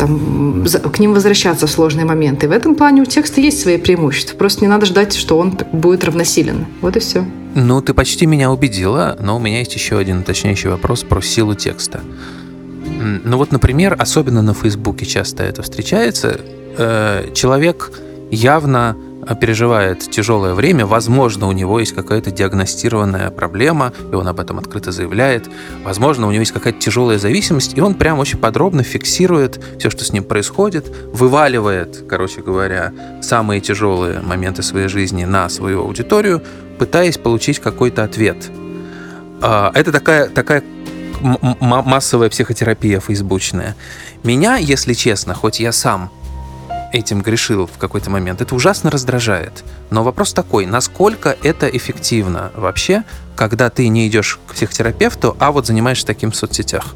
[0.00, 2.48] там, к ним возвращаться в сложные моменты.
[2.48, 4.34] В этом плане у текста есть свои преимущества.
[4.34, 6.66] Просто не надо ждать, что он будет равносилен.
[6.80, 7.26] Вот и все.
[7.54, 11.54] Ну, ты почти меня убедила, но у меня есть еще один уточняющий вопрос про силу
[11.54, 12.00] текста.
[13.24, 16.40] Ну вот, например, особенно на Фейсбуке часто это встречается.
[16.78, 17.92] Э, человек
[18.30, 18.96] явно
[19.34, 24.92] переживает тяжелое время, возможно, у него есть какая-то диагностированная проблема, и он об этом открыто
[24.92, 25.48] заявляет.
[25.84, 30.04] Возможно, у него есть какая-то тяжелая зависимость, и он прям очень подробно фиксирует все, что
[30.04, 36.42] с ним происходит, вываливает, короче говоря, самые тяжелые моменты своей жизни на свою аудиторию,
[36.78, 38.50] пытаясь получить какой-то ответ.
[39.42, 40.62] А, это такая, такая
[41.60, 43.76] массовая психотерапия фейсбучная.
[44.22, 46.10] Меня, если честно, хоть я сам
[46.92, 49.64] этим грешил в какой-то момент, это ужасно раздражает.
[49.90, 53.04] Но вопрос такой, насколько это эффективно вообще,
[53.36, 56.94] когда ты не идешь к психотерапевту, а вот занимаешься таким в соцсетях?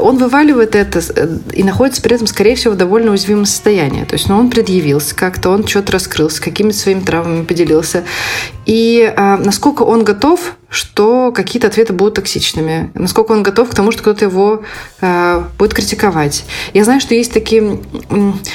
[0.00, 4.04] он вываливает это э, и находится при этом, скорее всего, в довольно уязвимом состоянии.
[4.04, 8.04] То есть, ну, он предъявился как-то, он что-то раскрылся, какими-то своими травмами поделился.
[8.66, 13.92] И а, насколько он готов, что какие-то ответы будут токсичными, насколько он готов к тому,
[13.92, 14.62] что кто-то его
[15.00, 16.44] а, будет критиковать.
[16.72, 17.78] Я знаю, что есть такие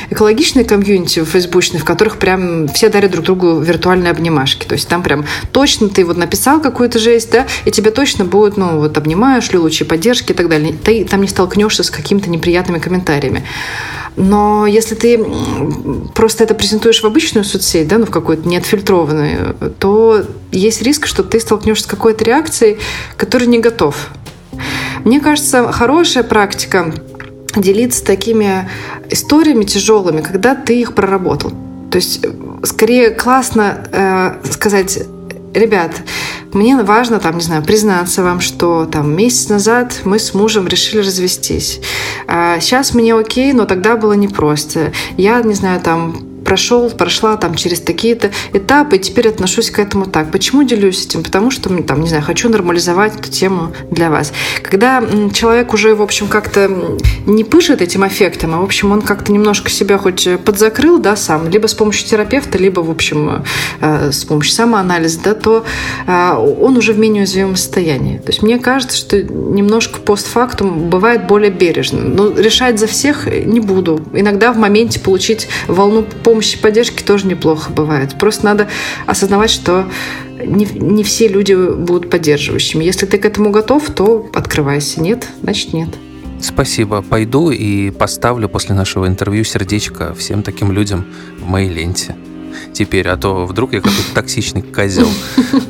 [0.10, 4.66] экологичные комьюнити фейсбучные, в которых прям все дарят друг другу виртуальные обнимашки.
[4.66, 8.58] То есть там прям точно ты вот написал какую-то жесть, да, и тебе точно будут,
[8.58, 10.74] ну, вот обнимаешь, лучи поддержки и так далее.
[10.74, 13.46] Ты там не столкнешься с какими-то неприятными комментариями.
[14.16, 15.24] Но если ты
[16.14, 21.24] просто это презентуешь в обычную соцсеть, да, ну, в какую-то неотфильтрованную, то есть риск, что
[21.24, 22.78] ты столкнешься с какой-то реакцией,
[23.18, 24.10] которой не готов.
[25.06, 26.94] Мне кажется, хорошая практика
[27.56, 28.70] делиться такими
[29.10, 31.52] историями тяжелыми, когда ты их проработал.
[31.92, 32.26] То есть,
[32.64, 35.00] скорее классно э, сказать,
[35.54, 35.92] ребят,
[36.54, 41.00] мне важно, там, не знаю, признаться вам, что там месяц назад мы с мужем решили
[41.00, 41.80] развестись.
[42.28, 44.92] А сейчас мне окей, но тогда было непросто.
[45.18, 50.06] Я, не знаю, там прошел, прошла там через такие-то этапы, и теперь отношусь к этому
[50.06, 50.32] так.
[50.32, 51.24] Почему делюсь этим?
[51.24, 54.34] Потому что, там, не знаю, хочу нормализовать эту тему для вас.
[54.64, 59.32] Когда человек уже, в общем, как-то не пышет этим эффектом, а, в общем, он как-то
[59.32, 63.44] немножко себя хоть подзакрыл, да, сам, либо с помощью терапевта, либо, в общем,
[63.82, 65.66] э, с помощью самоанализа, да, то
[66.08, 68.18] э, он уже в менее уязвимом состоянии.
[68.18, 72.02] То есть мне кажется, что немножко постфактум бывает более бережно.
[72.02, 74.02] Но решать за всех не буду.
[74.14, 78.16] Иногда в моменте получить волну помощи и поддержки тоже неплохо бывает.
[78.20, 78.68] Просто надо
[79.08, 79.90] осознавать, что
[80.38, 82.84] не, не все люди будут поддерживающими.
[82.84, 85.02] Если ты к этому готов, то открывайся.
[85.02, 85.90] Нет, значит нет.
[86.40, 87.02] Спасибо.
[87.02, 91.04] Пойду и поставлю после нашего интервью сердечко всем таким людям
[91.40, 92.16] в моей ленте.
[92.74, 95.10] Теперь, а то вдруг я какой-то токсичный козел.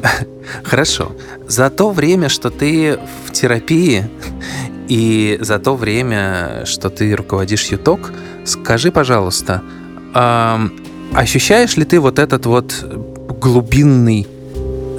[0.63, 1.13] Хорошо.
[1.47, 4.09] За то время, что ты в терапии,
[4.89, 8.11] и за то время, что ты руководишь ЮТОК,
[8.43, 9.61] скажи, пожалуйста,
[10.13, 12.85] ощущаешь ли ты вот этот вот
[13.39, 14.27] глубинный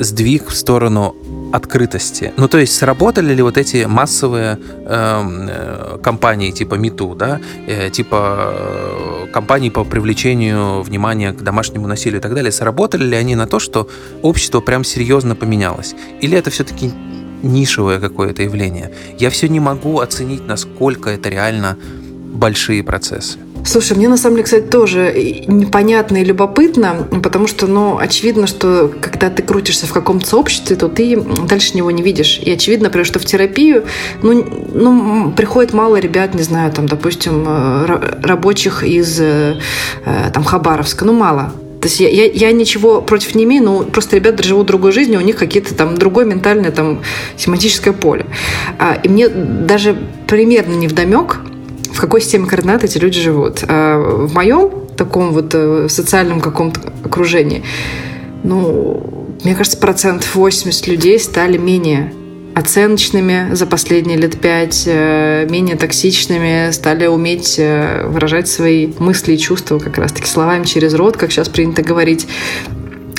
[0.00, 1.14] сдвиг в сторону
[1.52, 2.32] открытости.
[2.36, 7.90] Ну, то есть сработали ли вот эти массовые эм, э, компании типа МИТУ, да, э,
[7.90, 13.34] типа э, компании по привлечению внимания к домашнему насилию и так далее, сработали ли они
[13.34, 13.88] на то, что
[14.22, 15.94] общество прям серьезно поменялось?
[16.20, 16.92] Или это все-таки
[17.42, 18.92] нишевое какое-то явление?
[19.18, 21.76] Я все не могу оценить, насколько это реально
[22.32, 23.38] большие процессы.
[23.64, 25.12] Слушай, мне на самом деле, кстати, тоже
[25.46, 30.88] непонятно и любопытно, потому что, ну, очевидно, что когда ты крутишься в каком-то сообществе, то
[30.88, 31.16] ты
[31.48, 32.38] дальше него не видишь.
[32.42, 33.84] И очевидно, например, что в терапию,
[34.22, 39.58] ну, ну, приходит мало ребят, не знаю, там, допустим, э, рабочих из э,
[40.04, 41.52] э, там Хабаровска, ну, мало.
[41.80, 45.18] То есть я, я, я ничего против не имею, но просто ребята живут другой жизнью,
[45.18, 47.00] у них какие-то там другое ментальное там
[47.36, 48.26] семантическое поле.
[48.78, 49.96] А, и мне даже
[50.26, 51.40] примерно не вдомек,
[52.00, 53.62] в какой системе координат эти люди живут.
[53.68, 57.62] А в моем таком вот э, социальном каком-то окружении,
[58.42, 62.14] ну, мне кажется, процентов 80 людей стали менее
[62.54, 69.38] оценочными за последние лет пять, э, менее токсичными, стали уметь э, выражать свои мысли и
[69.38, 72.26] чувства как раз-таки словами через рот, как сейчас принято говорить.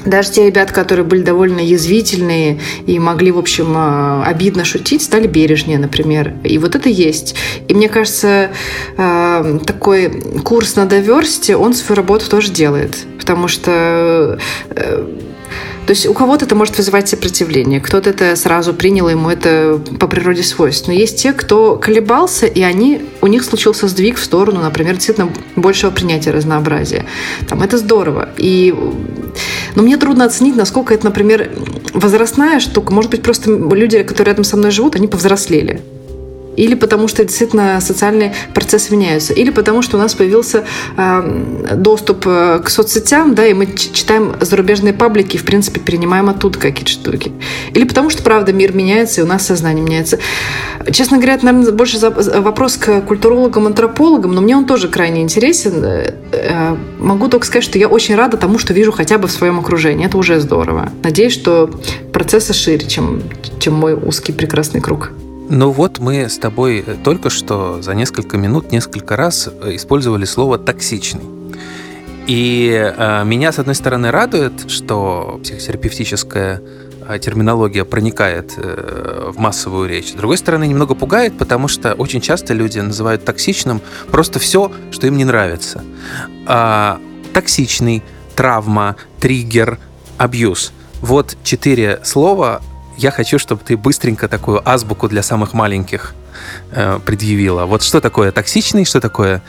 [0.06, 5.28] Даже те ребята, которые были довольно язвительные и могли, в общем, э, обидно шутить, стали
[5.28, 6.34] бережнее, например.
[6.44, 7.36] И вот это есть.
[7.68, 8.52] И мне кажется,
[8.96, 10.10] такой
[10.44, 12.98] курс на diversity, он свою работу тоже делает.
[13.18, 14.40] Потому что
[15.86, 20.08] то есть у кого-то это может вызывать сопротивление, кто-то это сразу принял, ему это по
[20.08, 20.88] природе свойств.
[20.88, 25.32] Но есть те, кто колебался, и они, у них случился сдвиг в сторону, например, действительно
[25.56, 27.06] большего принятия разнообразия.
[27.48, 28.30] Там это здорово.
[28.38, 28.74] И
[29.76, 31.50] но мне трудно оценить, насколько это, например,
[31.94, 32.94] возрастная штука.
[32.94, 35.82] Может быть, просто люди, которые рядом со мной живут, они повзрослели
[36.56, 40.66] или потому что действительно социальные процессы меняются, или потому что у нас появился
[40.98, 46.30] э, доступ э, к соцсетям, да, и мы читаем зарубежные паблики и, в принципе, перенимаем
[46.30, 47.32] оттуда какие-то штуки.
[47.74, 50.20] Или потому что, правда, мир меняется, и у нас сознание меняется.
[50.92, 55.84] Честно говоря, это, наверное, больше вопрос к культурологам, антропологам, но мне он тоже крайне интересен.
[55.84, 59.60] Э, могу только сказать, что я очень рада тому, что вижу хотя бы в своем
[59.60, 60.06] окружении.
[60.06, 60.90] Это уже здорово.
[61.04, 61.70] Надеюсь, что
[62.12, 63.22] процессы шире, чем,
[63.60, 65.12] чем мой узкий прекрасный круг.
[65.54, 70.24] Ну вот мы с тобой э, только что за несколько минут несколько раз э, использовали
[70.24, 71.26] слово «токсичный».
[72.26, 76.62] И э, меня, с одной стороны, радует, что психотерапевтическая
[77.06, 80.12] э, терминология проникает в массовую речь.
[80.12, 85.08] С другой стороны, немного пугает, потому что очень часто люди называют токсичным просто все, что
[85.08, 85.84] им не нравится.
[86.48, 86.98] А,
[87.34, 88.04] токсичный,
[88.38, 89.80] травма, триггер,
[90.18, 90.72] абьюз.
[91.02, 92.62] Вот четыре слова,
[93.02, 96.14] я хочу, чтобы ты быстренько такую азбуку для самых маленьких
[96.72, 97.66] э, предъявила.
[97.66, 99.42] Вот что такое токсичный, что такое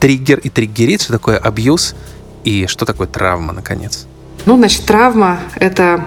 [0.00, 1.94] триггер и триггерит, что такое абьюз
[2.44, 4.06] и что такое травма, наконец.
[4.44, 6.04] Ну, значит, травма— это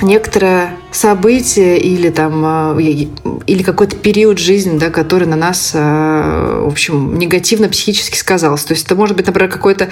[0.00, 2.82] некоторое событие или там э,
[3.46, 8.68] или какой-то период жизни, да, который на нас, э, в общем, негативно психически сказался.
[8.68, 9.88] То есть это может быть, например, какое-то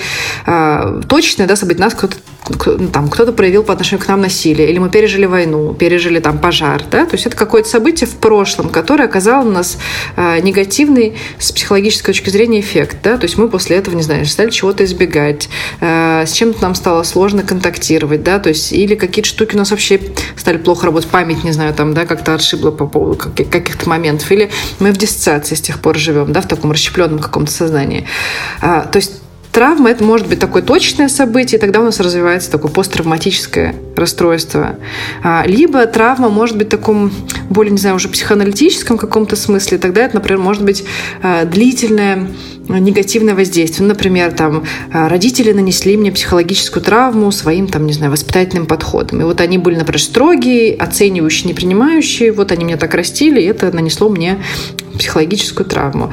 [0.47, 2.17] э, точное да, событие, нас кто-то
[2.93, 6.83] там кто-то проявил по отношению к нам насилие, или мы пережили войну, пережили там пожар,
[6.91, 9.79] да, то есть это какое-то событие в прошлом, которое оказало на нас
[10.17, 14.27] э, негативный с психологической точки зрения эффект, да, то есть мы после этого, не знаю,
[14.27, 15.49] стали чего-то избегать,
[15.81, 19.71] э, с чем-то нам стало сложно контактировать, да, то есть или какие-то штуки у нас
[19.71, 20.01] вообще
[20.37, 24.51] стали плохо работать, память, не знаю, там, да, как-то отшибла по поводу каких-то моментов, или
[24.79, 28.07] мы в диссоциации с тех пор живем, да, в таком расщепленном каком-то сознании.
[28.61, 29.26] А, то есть
[29.57, 34.77] травма это может быть такое точное событие, и тогда у нас развивается такое посттравматическое расстройство.
[35.25, 37.11] А, либо травма может быть в таком
[37.49, 39.79] более, не знаю, уже психоаналитическом каком-то смысле.
[39.79, 40.85] Тогда это, например, может быть
[41.23, 42.29] а, длительное
[42.69, 43.87] негативное воздействие.
[43.87, 49.21] Ну, например, там родители нанесли мне психологическую травму своим, там, не знаю, воспитательным подходом.
[49.21, 52.33] И вот они были, например, строгие, оценивающие, не принимающие.
[52.33, 54.39] Вот они меня так растили, и это нанесло мне
[54.99, 56.11] психологическую травму.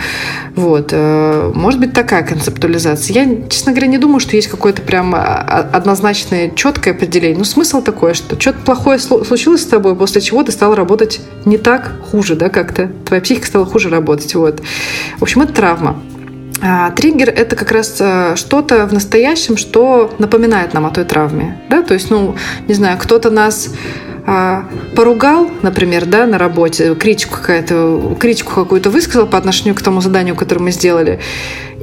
[0.55, 0.89] Вот.
[0.91, 3.13] Э, может быть, такая концептуализация.
[3.15, 7.37] Я, честно говоря, не думаю, что есть какое-то прям однозначное, четкое определение.
[7.37, 11.57] Но смысл такой, что что-то плохое случилось с тобой, после чего ты стал работать не
[11.57, 12.91] так, хуже, да, как-то.
[13.05, 14.33] Твоя психика стала хуже работать.
[14.35, 14.61] Вот.
[15.17, 16.01] В общем, это травма.
[16.61, 18.01] А триггер— это как раз
[18.35, 21.61] что-то в настоящем, что напоминает нам о той травме.
[21.69, 21.81] Да?
[21.81, 22.35] То есть, ну,
[22.67, 23.69] не знаю, кто-то нас
[24.25, 24.65] а,
[24.95, 30.35] поругал, например, да, на работе, критику какая-то, критику какую-то высказал по отношению к тому заданию,
[30.35, 31.19] которое мы сделали,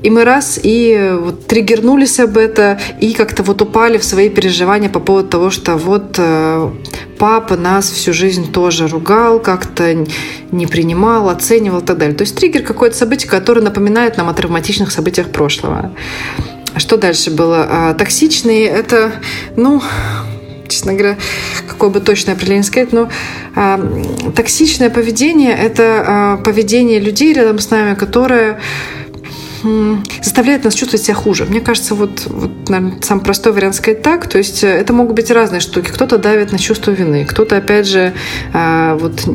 [0.03, 4.89] и мы раз и вот триггернулись об это, и как-то вот упали в свои переживания
[4.89, 6.71] по поводу того, что вот э,
[7.19, 10.07] папа нас всю жизнь тоже ругал, как-то
[10.53, 12.17] не принимал, оценивал и так далее.
[12.17, 15.93] То есть триггер какое-то событие, которое напоминает нам о травматичных событиях прошлого.
[16.77, 17.67] Что дальше было?
[17.69, 19.13] А, токсичные— это,
[19.57, 19.83] ну,
[20.69, 21.19] честно говоря,
[21.69, 23.11] какое бы точное определение сказать, но
[23.57, 28.61] э, токсичное поведение— это э, поведение людей рядом с нами, которое
[30.23, 31.45] заставляет нас чувствовать себя хуже.
[31.45, 34.29] Мне кажется, вот, вот наверное, самый простой вариант сказать так.
[34.29, 35.91] То есть э, это могут быть разные штуки.
[35.91, 38.13] Кто-то давит на чувство вины, кто-то, опять же,
[38.53, 39.27] э, вот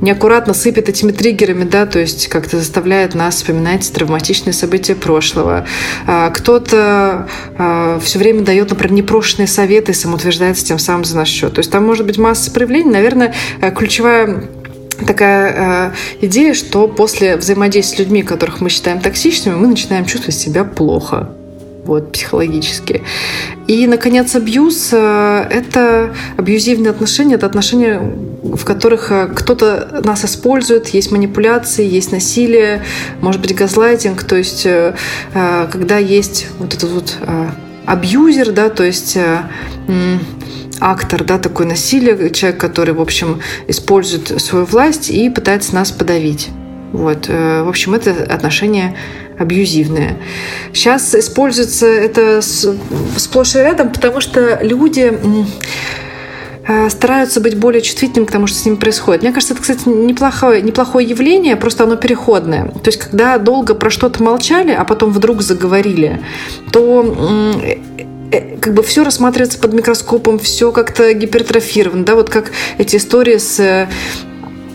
[0.00, 5.66] неаккуратно сыпет этими триггерами, да, то есть как-то заставляет нас вспоминать травматичные события прошлого.
[6.06, 11.28] А кто-то а, все время дает, например, непрошенные советы и самоутверждается тем самым за наш
[11.28, 11.54] счет.
[11.54, 12.90] То есть там может быть масса проявлений.
[12.90, 14.44] Наверное, э, ключевая
[15.06, 20.36] такая э, идея, что после взаимодействия с людьми, которых мы считаем токсичными, мы начинаем чувствовать
[20.36, 21.28] себя плохо
[21.84, 23.02] вот, психологически.
[23.66, 28.00] И, наконец, абьюз э,— это абьюзивные отношения, это отношения,
[28.42, 32.82] в которых э, кто-то нас использует, есть манипуляции, есть насилие,
[33.20, 34.94] может быть, газлайтинг, то есть э,
[35.32, 37.16] когда есть вот этот вот
[37.86, 39.18] абьюзер, да, то есть
[40.84, 46.50] актор, да, такой насилие, человек, который, в общем, использует свою власть и пытается нас подавить.
[46.92, 47.24] Вот.
[47.28, 48.94] Э, в общем, это отношения
[49.38, 50.18] абьюзивные.
[50.72, 52.40] Сейчас используется это
[53.16, 55.12] сплошь и рядом, потому что люди
[56.68, 59.22] э, стараются быть более чувствительными к тому, что с ними происходит.
[59.22, 62.66] Мне кажется, это, кстати, неплохое, неплохое явление, просто оно переходное.
[62.68, 66.20] То есть, когда долго про что-то молчали, а потом вдруг заговорили,
[66.72, 67.02] то
[68.60, 73.88] как бы все рассматривается под микроскопом, все как-то гипертрофировано, да, вот как эти истории с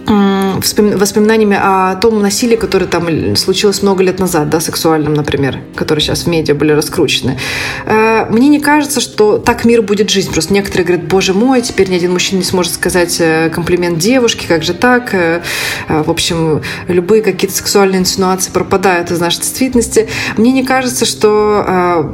[0.09, 6.23] воспоминаниями о том насилии, которое там случилось много лет назад, да, сексуальном, например, которые сейчас
[6.23, 7.37] в медиа были раскручены.
[7.85, 10.29] Э, мне не кажется, что так мир будет жить.
[10.29, 14.47] Просто некоторые говорят, боже мой, теперь ни один мужчина не сможет сказать э, комплимент девушке,
[14.47, 15.13] как же так?
[15.13, 15.41] Э,
[15.87, 20.07] в общем, любые какие-то сексуальные инсинуации пропадают из нашей действительности.
[20.37, 22.11] Мне не кажется, что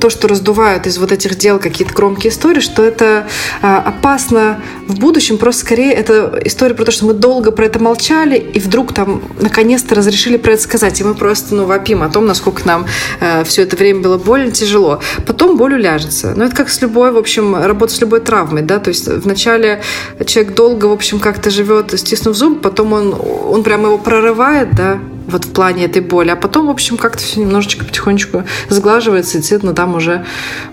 [0.00, 3.26] то, что раздувают из вот этих дел какие-то громкие истории, что это
[3.60, 5.38] опасно в будущем.
[5.38, 9.22] Просто скорее это история про то, что мы долго про это молчали, и вдруг там
[9.40, 12.86] наконец-то разрешили про это сказать, и мы просто ну, вопим о том, насколько нам
[13.20, 15.00] э, все это время было больно, тяжело.
[15.26, 16.34] Потом боль уляжется.
[16.36, 19.82] Но это как с любой, в общем, работа с любой травмой, да, то есть вначале
[20.26, 24.98] человек долго, в общем, как-то живет, стиснув зуб, потом он, он прямо его прорывает, да,
[25.28, 26.30] вот в плане этой боли.
[26.30, 30.24] А потом, в общем, как-то все немножечко потихонечку сглаживается, и действительно там уже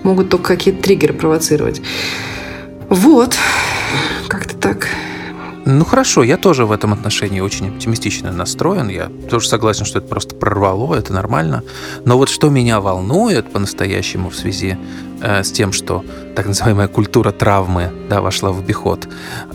[0.04, 1.82] могут только какие-то триггеры провоцировать.
[2.90, 3.36] Вот,
[4.28, 4.88] как-то так.
[5.68, 8.88] Ну хорошо, я тоже в этом отношении очень оптимистично настроен.
[8.88, 11.64] Я тоже согласен, что это просто прорвало, это нормально.
[12.06, 14.78] Но вот что меня волнует по-настоящему в связи
[15.22, 16.06] э, с тем, что
[16.36, 19.08] так называемая культура травмы да, вошла в обиход,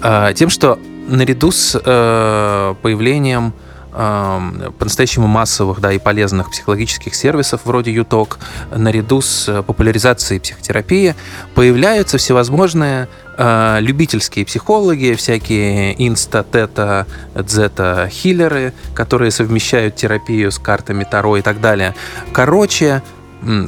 [0.03, 3.53] э, тем, что наряду с э, появлением
[3.93, 8.39] по-настоящему массовых да, и полезных психологических сервисов вроде ЮТОК,
[8.75, 11.15] наряду с э, популяризацией психотерапии,
[11.55, 21.05] появляются всевозможные э, любительские психологи, всякие инста, тета, дзета хиллеры, которые совмещают терапию с картами
[21.05, 21.95] Таро и так далее.
[22.33, 23.03] Короче,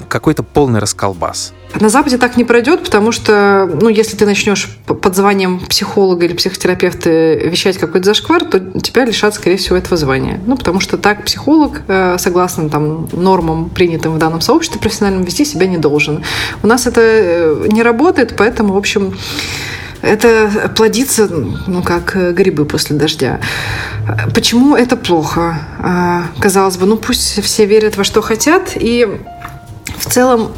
[0.09, 1.53] какой-то полный расколбас.
[1.81, 6.35] На Западе так не пройдет, потому что, ну, если ты начнешь под званием психолога или
[6.35, 10.41] психотерапевта вещать какой-то зашквар, то тебя лишат, скорее всего, этого звания.
[10.47, 15.45] Ну, потому что так психолог, э, согласно там нормам, принятым в данном сообществе профессиональном, вести
[15.45, 16.23] себя не должен.
[16.63, 19.15] У нас это э, не работает, поэтому, в общем,
[20.03, 23.41] это плодится, ну, как грибы после дождя.
[24.35, 25.59] Почему это плохо?
[25.79, 29.21] А, казалось бы, ну, пусть все верят во что хотят, и
[29.87, 30.53] в целом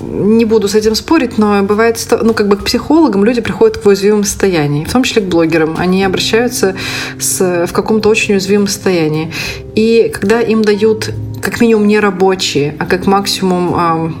[0.00, 3.86] не буду с этим спорить, но бывает, ну, как бы к психологам люди приходят в
[3.86, 5.76] уязвимом состоянии, в том числе к блогерам.
[5.78, 6.74] Они обращаются
[7.18, 9.32] с, в каком-то очень уязвимом состоянии.
[9.74, 11.10] И когда им дают
[11.42, 14.12] как минимум не рабочие, а как максимум э,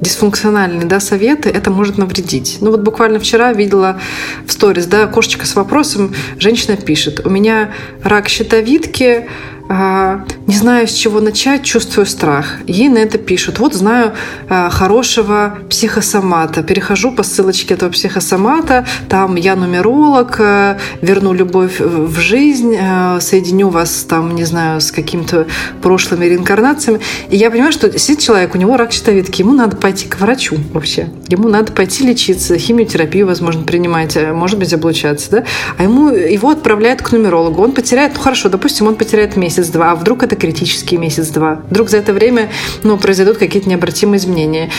[0.00, 2.58] дисфункциональные да, советы, это может навредить.
[2.60, 4.00] Ну вот буквально вчера видела
[4.46, 7.72] в сторис, да, кошечка с вопросом, женщина пишет, у меня
[8.04, 9.28] рак щитовидки,
[10.46, 12.56] не знаю, с чего начать, чувствую страх.
[12.66, 13.58] Ей на это пишут.
[13.58, 14.12] Вот знаю
[14.48, 16.62] а, хорошего психосомата.
[16.62, 18.84] Перехожу по ссылочке этого психосомата.
[19.08, 22.76] Там я нумеролог, а, верну любовь в жизнь,
[23.20, 25.46] соединю вас там, не знаю, с какими-то
[25.80, 27.00] прошлыми реинкарнациями.
[27.30, 30.56] И я понимаю, что сидит человек, у него рак щитовидки, ему надо пойти к врачу
[30.74, 31.08] вообще.
[31.28, 35.44] Ему надо пойти лечиться, химиотерапию, возможно, принимать, может быть, облучаться, да?
[35.78, 37.62] А ему его отправляют к нумерологу.
[37.62, 41.62] Он потеряет, ну хорошо, допустим, он потеряет месяц месяц-два, а вдруг это критический месяц-два.
[41.70, 42.50] Вдруг за это время
[42.82, 44.70] ну, произойдут какие-то необратимые изменения.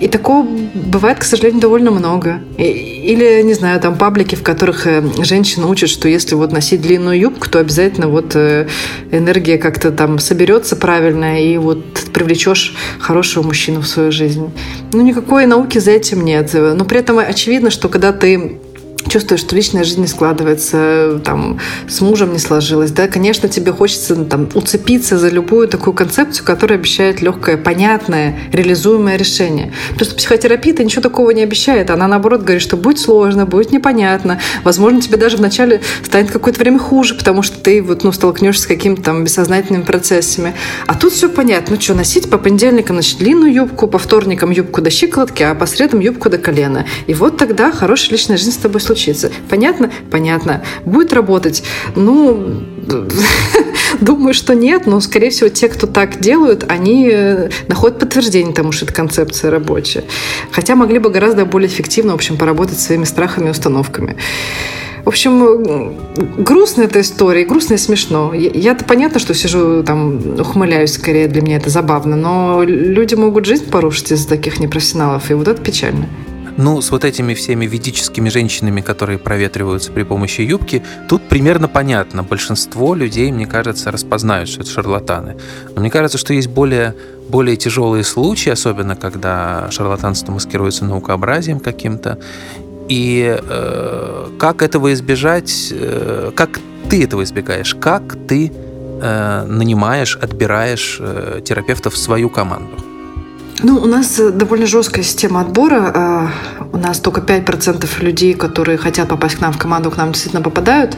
[0.00, 2.40] И такого бывает, к сожалению, довольно много.
[2.56, 7.20] Или, не знаю, там паблики, в которых э, женщины учат, что если вот носить длинную
[7.20, 8.66] юбку, то обязательно вот э,
[9.12, 11.84] энергия как-то там соберется правильно, и вот
[12.14, 14.50] привлечешь хорошего мужчину в свою жизнь.
[14.92, 16.50] Ну, никакой науки за этим нет.
[16.54, 18.58] Но при этом очевидно, что когда ты
[19.10, 24.14] чувствуешь, что личная жизнь не складывается, там, с мужем не сложилось, да, конечно, тебе хочется
[24.14, 29.72] ну, там, уцепиться за любую такую концепцию, которая обещает легкое, понятное, реализуемое решение.
[29.90, 31.90] Потому что психотерапия-то ничего такого не обещает.
[31.90, 34.40] Она, наоборот, говорит, что будет сложно, будет непонятно.
[34.64, 38.66] Возможно, тебе даже вначале станет какое-то время хуже, потому что ты вот, ну, столкнешься с
[38.66, 40.54] какими-то там бессознательными процессами.
[40.86, 41.76] А тут все понятно.
[41.76, 45.66] Ну что, носить по понедельникам, значит, длинную юбку, по вторникам юбку до щиколотки, а по
[45.66, 46.86] средам юбку до колена.
[47.06, 49.30] И вот тогда хорошая личная жизнь с тобой случится.
[49.48, 49.90] Понятно?
[50.10, 50.62] Понятно.
[50.84, 51.62] Будет работать?
[51.94, 52.62] Ну,
[54.00, 58.72] думаю, что нет, но, скорее всего, те, кто так делают, они э, находят подтверждение тому,
[58.72, 60.04] что эта концепция рабочая.
[60.50, 64.16] Хотя могли бы гораздо более эффективно, в общем, поработать своими страхами и установками.
[65.04, 65.96] В общем,
[66.38, 68.34] грустная эта история, грустно и смешно.
[68.34, 73.70] Я-то понятно, что сижу там, ухмыляюсь скорее, для меня это забавно, но люди могут жизнь
[73.70, 76.06] порушить из-за таких непрофессионалов, и вот это печально.
[76.56, 82.22] Ну, с вот этими всеми ведическими женщинами, которые проветриваются при помощи юбки, тут примерно понятно.
[82.22, 85.36] Большинство людей, мне кажется, распознают, что это шарлатаны.
[85.74, 86.94] Но мне кажется, что есть более,
[87.28, 92.18] более тяжелые случаи, особенно когда шарлатанство маскируется наукообразием каким-то.
[92.88, 98.50] И э, как этого избежать, э, как ты этого избегаешь, как ты
[99.00, 102.89] э, нанимаешь, отбираешь э, терапевтов в свою команду?
[103.62, 105.92] Ну, у нас э, довольно жесткая система отбора.
[105.94, 106.28] А,
[106.72, 110.42] у нас только 5% людей, которые хотят попасть к нам в команду, к нам действительно
[110.42, 110.96] попадают.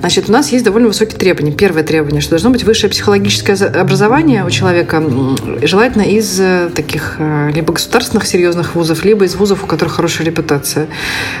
[0.00, 1.52] Значит, у нас есть довольно высокие требования.
[1.52, 5.02] Первое требование, что должно быть высшее психологическое образование у человека,
[5.62, 10.26] желательно из э, таких э, либо государственных серьезных вузов, либо из вузов, у которых хорошая
[10.26, 10.88] репутация.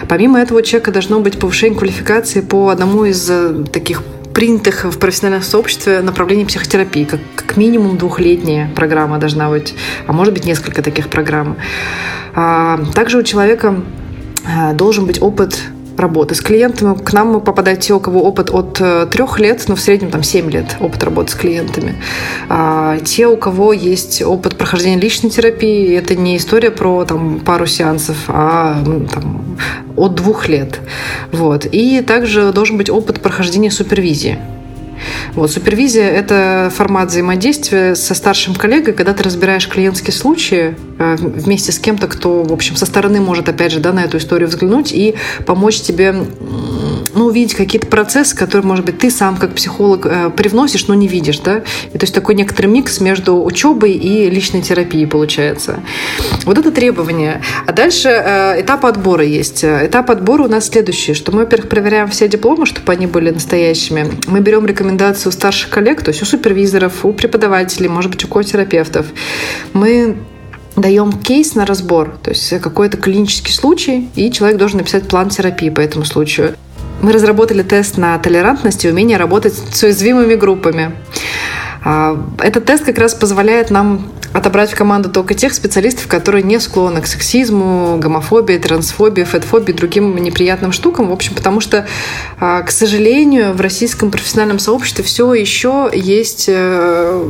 [0.06, 3.30] Помимо этого, у человека должно быть повышение квалификации по одному из
[3.72, 4.02] таких
[4.38, 7.02] принятых в профессиональном сообществе направлений психотерапии.
[7.02, 9.74] Как, как минимум двухлетняя программа должна быть,
[10.06, 11.56] а может быть несколько таких программ.
[12.36, 13.82] А, также у человека
[14.46, 15.58] а, должен быть опыт
[15.98, 16.96] работы с клиентами.
[16.96, 20.22] К нам попадают те, у кого опыт от э, трех лет, но в среднем там
[20.22, 21.94] 7 лет опыт работы с клиентами.
[22.48, 27.66] А, те, у кого есть опыт прохождения личной терапии, это не история про там, пару
[27.66, 29.58] сеансов, а ну, там,
[29.96, 30.80] от двух лет.
[31.32, 31.66] Вот.
[31.70, 34.38] И также должен быть опыт прохождения супервизии.
[35.34, 41.72] Вот, супервизия– это формат взаимодействия со старшим коллегой, когда ты разбираешь клиентские случаи э, вместе
[41.72, 44.92] с кем-то, кто, в общем, со стороны может, опять же, да, на эту историю взглянуть
[44.92, 45.14] и
[45.46, 46.14] помочь тебе
[47.18, 51.08] ну, увидеть какие-то процессы, которые, может быть, ты сам как психолог э, привносишь, но не
[51.08, 51.62] видишь, да?
[51.92, 55.80] И то есть такой некоторый микс между учебой и личной терапией получается.
[56.44, 57.42] Вот это требование.
[57.66, 59.64] А дальше э, этап отбора есть.
[59.64, 64.12] Этап отбора у нас следующий, что мы, во-первых, проверяем все дипломы, чтобы они были настоящими.
[64.28, 68.28] Мы берем рекомендации у старших коллег, то есть у супервизоров, у преподавателей, может быть, у
[68.28, 69.06] котерапевтов.
[69.72, 70.16] Мы
[70.76, 75.70] даем кейс на разбор, то есть какой-то клинический случай, и человек должен написать план терапии
[75.70, 76.54] по этому случаю.
[77.00, 80.92] Мы разработали тест на толерантность и умение работать с уязвимыми группами.
[81.84, 86.58] А, этот тест как раз позволяет нам отобрать в команду только тех специалистов, которые не
[86.60, 91.08] склонны к сексизму, гомофобии, трансфобии, фетфобии и другим неприятным штукам.
[91.08, 91.86] В общем, потому что,
[92.40, 97.28] а, к сожалению, в российском профессиональном сообществе все еще есть э,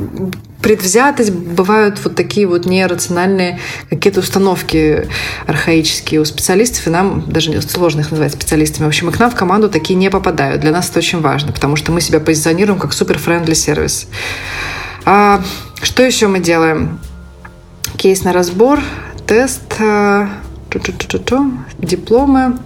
[0.63, 5.09] предвзятость, бывают вот такие вот нерациональные какие-то установки
[5.47, 8.87] архаические у специалистов, и нам даже сложно их называть специалистами.
[8.87, 10.61] В общем, и к нам в команду такие не попадают.
[10.61, 14.09] Для нас это очень важно, потому что мы себя позиционируем как супер-френдли сервис.
[15.05, 15.43] А,
[15.83, 16.99] что еще мы делаем?
[17.97, 18.81] Кейс на разбор,
[19.27, 20.29] тест, а,
[21.79, 22.59] дипломы.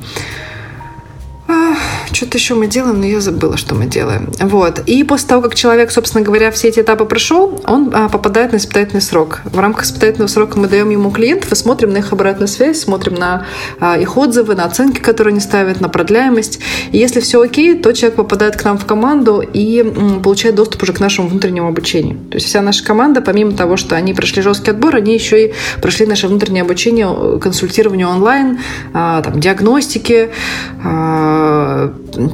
[2.23, 4.31] Что-то еще мы делаем, но я забыла, что мы делаем.
[4.39, 4.81] Вот.
[4.87, 8.59] И после того, как человек, собственно говоря, все эти этапы прошел, он а, попадает на
[8.59, 9.41] испытательный срок.
[9.43, 13.15] В рамках испытательного срока мы даем ему клиентов и смотрим на их обратную связь, смотрим
[13.15, 13.45] на
[13.81, 16.61] а, их отзывы, на оценки, которые они ставят, на продляемость.
[16.93, 19.83] И если все окей, то человек попадает к нам в команду и
[20.23, 22.19] получает доступ уже к нашему внутреннему обучению.
[22.31, 25.55] То есть вся наша команда, помимо того, что они прошли жесткий отбор, они еще и
[25.81, 28.61] прошли наше внутреннее обучение э, консультированию онлайн,
[28.95, 30.31] а, там, диагностики,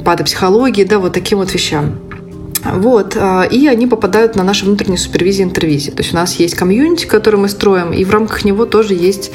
[0.03, 2.08] патопсихологии, да, вот таким вот вещам.
[2.63, 5.91] Вот, а, и они попадают на наши внутренние супервизии интервизии.
[5.91, 9.31] То есть у нас есть комьюнити, который мы строим, и в рамках него тоже есть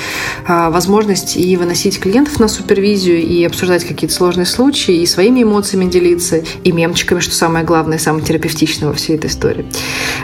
[0.46, 5.90] а, возможность и выносить клиентов на супервизию, и обсуждать какие-то сложные случаи, и своими эмоциями
[5.90, 9.64] делиться, и мемчиками, что самое главное, самое терапевтичное во всей этой истории.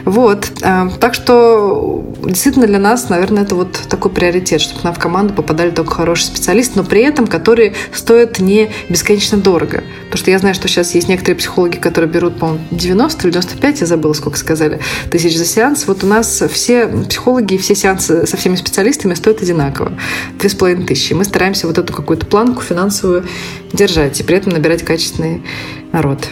[0.04, 4.94] Вот, а, так что действительно для нас, наверное, это вот такой приоритет, чтобы к нам
[4.94, 9.82] в команду попадали только хорошие специалисты, но при этом которые стоят не бесконечно дорого.
[10.04, 12.60] Потому что я знаю, что сейчас есть некоторые психологи, которые берут, по-моему,
[12.90, 14.80] 90 или 95, я забыла, сколько сказали,
[15.10, 15.86] тысяч за сеанс.
[15.86, 19.92] Вот у нас все психологи все сеансы со всеми специалистами стоят одинаково.
[20.38, 21.12] Две с половиной тысячи.
[21.12, 23.26] Мы стараемся вот эту какую-то планку финансовую
[23.72, 25.44] держать и при этом набирать качественный
[25.92, 26.28] народ.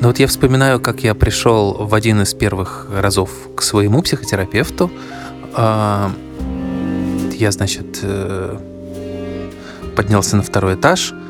[0.00, 4.92] Ну вот я вспоминаю, как я пришел в один из первых разов к своему психотерапевту.
[5.54, 6.12] А,
[7.32, 8.58] я, значит, э,
[9.96, 11.12] поднялся на второй этаж–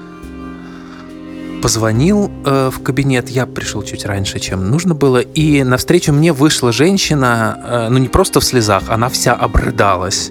[1.63, 6.73] позвонил э, в кабинет, я пришел чуть раньше, чем нужно было, и навстречу мне вышла
[6.73, 10.31] женщина, э, ну не просто в слезах, она вся обрыдалась.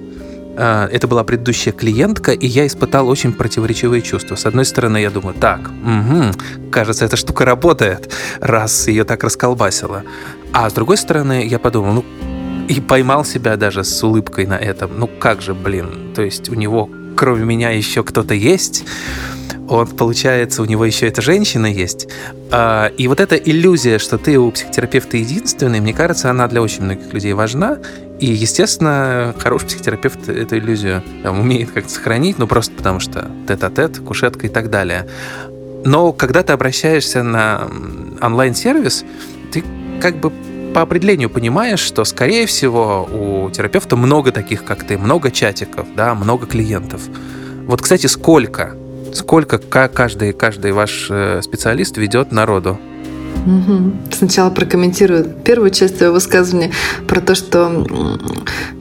[0.58, 4.36] Э, это была предыдущая клиентка, и я испытал очень противоречивые чувства.
[4.36, 10.04] С одной стороны, я думаю, так, угу, кажется, эта штука работает, раз ее так расколбасило.
[10.54, 12.06] А с другой стороны, я подумал, ну,
[12.68, 14.92] и поймал себя даже с улыбкой на этом.
[14.98, 18.86] Ну как же, блин, то есть у него кроме меня еще кто-то есть
[19.70, 22.08] он, получается, у него еще эта женщина есть.
[22.52, 26.84] А, и вот эта иллюзия, что ты у психотерапевта единственный, мне кажется, она для очень
[26.84, 27.78] многих людей важна.
[28.22, 34.00] И, естественно, хороший психотерапевт эту иллюзию там, умеет как-то сохранить, ну просто потому что тет-а-тет,
[34.00, 35.06] кушетка и так далее.
[35.84, 37.68] Но когда ты обращаешься на
[38.22, 39.04] онлайн-сервис,
[39.52, 39.64] ты
[40.02, 40.32] как бы
[40.78, 46.14] по определению понимаешь, что, скорее всего, у терапевта много таких, как ты, много чатиков, да,
[46.14, 47.02] много клиентов.
[47.66, 48.78] Вот, кстати, сколько?
[49.12, 52.78] Сколько каждый, каждый ваш э, специалист ведет народу?
[53.46, 53.94] Угу.
[54.12, 56.72] Сначала прокомментирую первую часть твоего высказывания
[57.08, 57.86] про то, что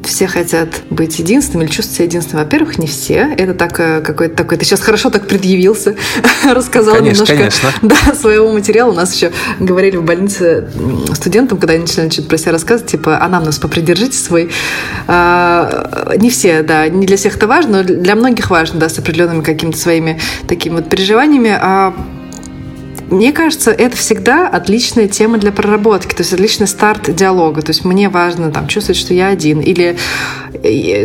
[0.03, 2.45] все хотят быть единственным или чувствовать себя единственным.
[2.45, 3.29] Во-первых, не все.
[3.37, 4.59] Это так, э, какой-то такой...
[4.59, 5.97] Ты сейчас хорошо так предъявился,
[6.45, 7.71] рассказал конечно, немножко конечно.
[7.83, 8.91] Да, своего материала.
[8.91, 10.69] У нас еще говорили в больнице
[11.13, 14.51] студентам, когда они начинали что-то про себя рассказывать, типа, а нам нас попридержите свой.
[15.07, 18.99] А, не все, да, не для всех это важно, но для многих важно, да, с
[18.99, 21.57] определенными какими-то своими такими вот переживаниями.
[21.61, 21.95] А
[23.11, 27.63] мне кажется, это всегда отличная тема для проработки, то есть отличный старт диалога.
[27.63, 29.61] То есть мне важно там, чувствовать, что я один.
[29.61, 29.97] Или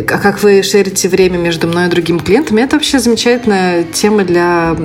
[0.06, 2.62] как вы шерите время между мной и другими клиентами.
[2.62, 4.76] Это вообще замечательная тема для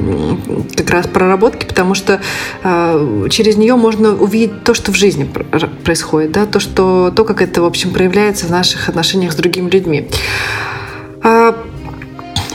[0.76, 2.22] как раз проработки, потому что
[2.64, 5.28] э, через нее можно увидеть то, что в жизни
[5.84, 9.70] происходит, да, то, что, то, как это, в общем, проявляется в наших отношениях с другими
[9.70, 10.08] людьми.
[11.24, 11.56] А,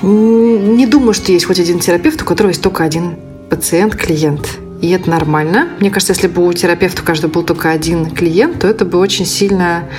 [0.03, 3.17] не думаю, что есть хоть один терапевт, у которого есть только один
[3.53, 4.59] пациент, клиент.
[4.81, 5.69] И это нормально.
[5.79, 9.27] Мне кажется, если бы у терапевта каждый был только один клиент, то это бы очень
[9.27, 9.91] сильно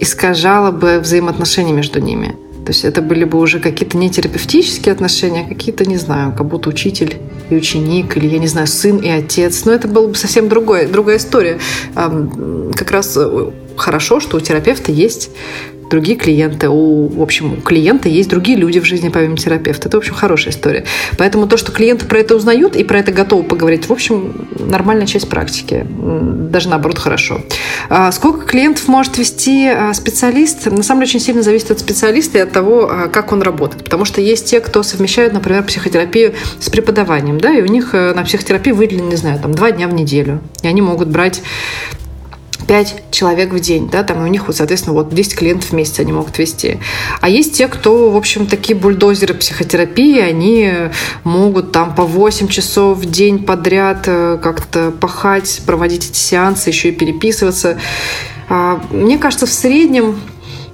[0.00, 2.34] искажало бы взаимоотношения между ними.
[2.64, 6.46] То есть это были бы уже какие-то не терапевтические отношения, а какие-то, не знаю, как
[6.46, 7.18] будто учитель
[7.50, 9.66] и ученик, или, я не знаю, сын и отец.
[9.66, 11.58] Но это было бы совсем другое, другая история.
[11.94, 15.30] Как раз э, хорошо, что у терапевта есть
[15.92, 16.68] другие клиенты.
[16.68, 19.88] У, в общем, у клиента есть другие люди в жизни помимо терапевта.
[19.88, 20.84] Это, в общем, хорошая история.
[21.18, 25.06] Поэтому то, что клиенты про это узнают и про это готовы поговорить, в общем, нормальная
[25.06, 25.86] часть практики.
[25.86, 27.42] Даже наоборот, хорошо.
[27.90, 30.64] А сколько клиентов может вести а, специалист?
[30.66, 33.84] На самом деле, очень сильно зависит от специалиста и от того, а, как он работает.
[33.84, 38.14] Потому что есть те, кто совмещают, например, психотерапию с преподаванием, да, и у них э,
[38.14, 40.40] на психотерапии выделено, не знаю, там, два дня в неделю.
[40.62, 41.42] И они могут брать
[42.66, 46.00] 5 человек в день, да, там у них вот, соответственно, вот 10 клиентов в месяц
[46.00, 46.78] они могут вести.
[47.20, 50.70] А есть те, кто, в общем, такие бульдозеры психотерапии, они
[51.24, 56.88] могут там по 8 часов в день подряд э, как-то пахать, проводить эти сеансы, еще
[56.88, 57.78] и переписываться.
[58.48, 60.16] А, мне кажется, в среднем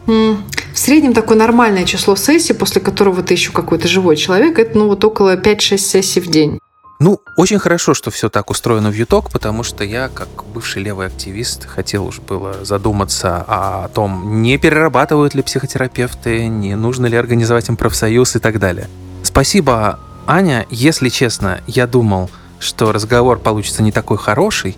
[0.07, 4.87] в среднем такое нормальное число сессий, после которого ты еще какой-то живой человек, это ну
[4.89, 6.61] вот около 5-6 сессий в день.
[7.01, 11.07] Ну, очень хорошо, что все так устроено в ЮТОК, потому что я, как бывший левый
[11.07, 17.69] активист, хотел уж было задуматься о том, не перерабатывают ли психотерапевты, не нужно ли организовать
[17.69, 18.89] им профсоюз и так далее.
[19.23, 20.67] Спасибо, Аня.
[20.71, 24.77] Если честно, я думал, что разговор получится не такой хороший.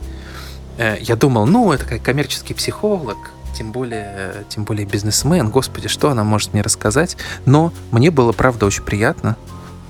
[0.76, 3.16] Э, я думал, ну, это как коммерческий психолог,
[3.56, 7.16] тем более, тем более бизнесмен, господи, что она может мне рассказать.
[7.46, 9.36] Но мне было, правда, очень приятно.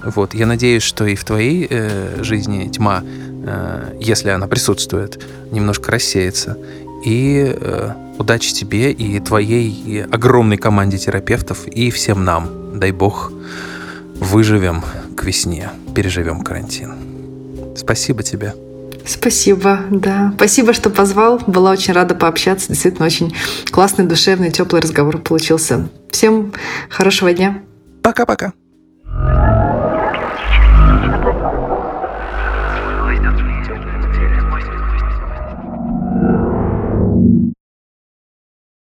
[0.04, 5.92] Вот, я надеюсь, что и в твоей э, жизни тьма, э, если она присутствует, немножко
[5.92, 6.56] рассеется.
[7.04, 12.78] И э, удачи тебе и твоей и огромной команде терапевтов и всем нам.
[12.78, 13.32] Дай бог,
[14.14, 14.82] выживем
[15.16, 16.94] к весне, переживем карантин.
[17.76, 18.54] Спасибо тебе.
[19.06, 20.32] Спасибо, да.
[20.36, 21.40] Спасибо, что позвал.
[21.46, 22.68] Была очень рада пообщаться.
[22.68, 23.34] Действительно, очень
[23.70, 25.88] классный, душевный, теплый разговор получился.
[26.10, 26.52] Всем
[26.90, 27.62] хорошего дня.
[28.02, 28.52] Пока-пока.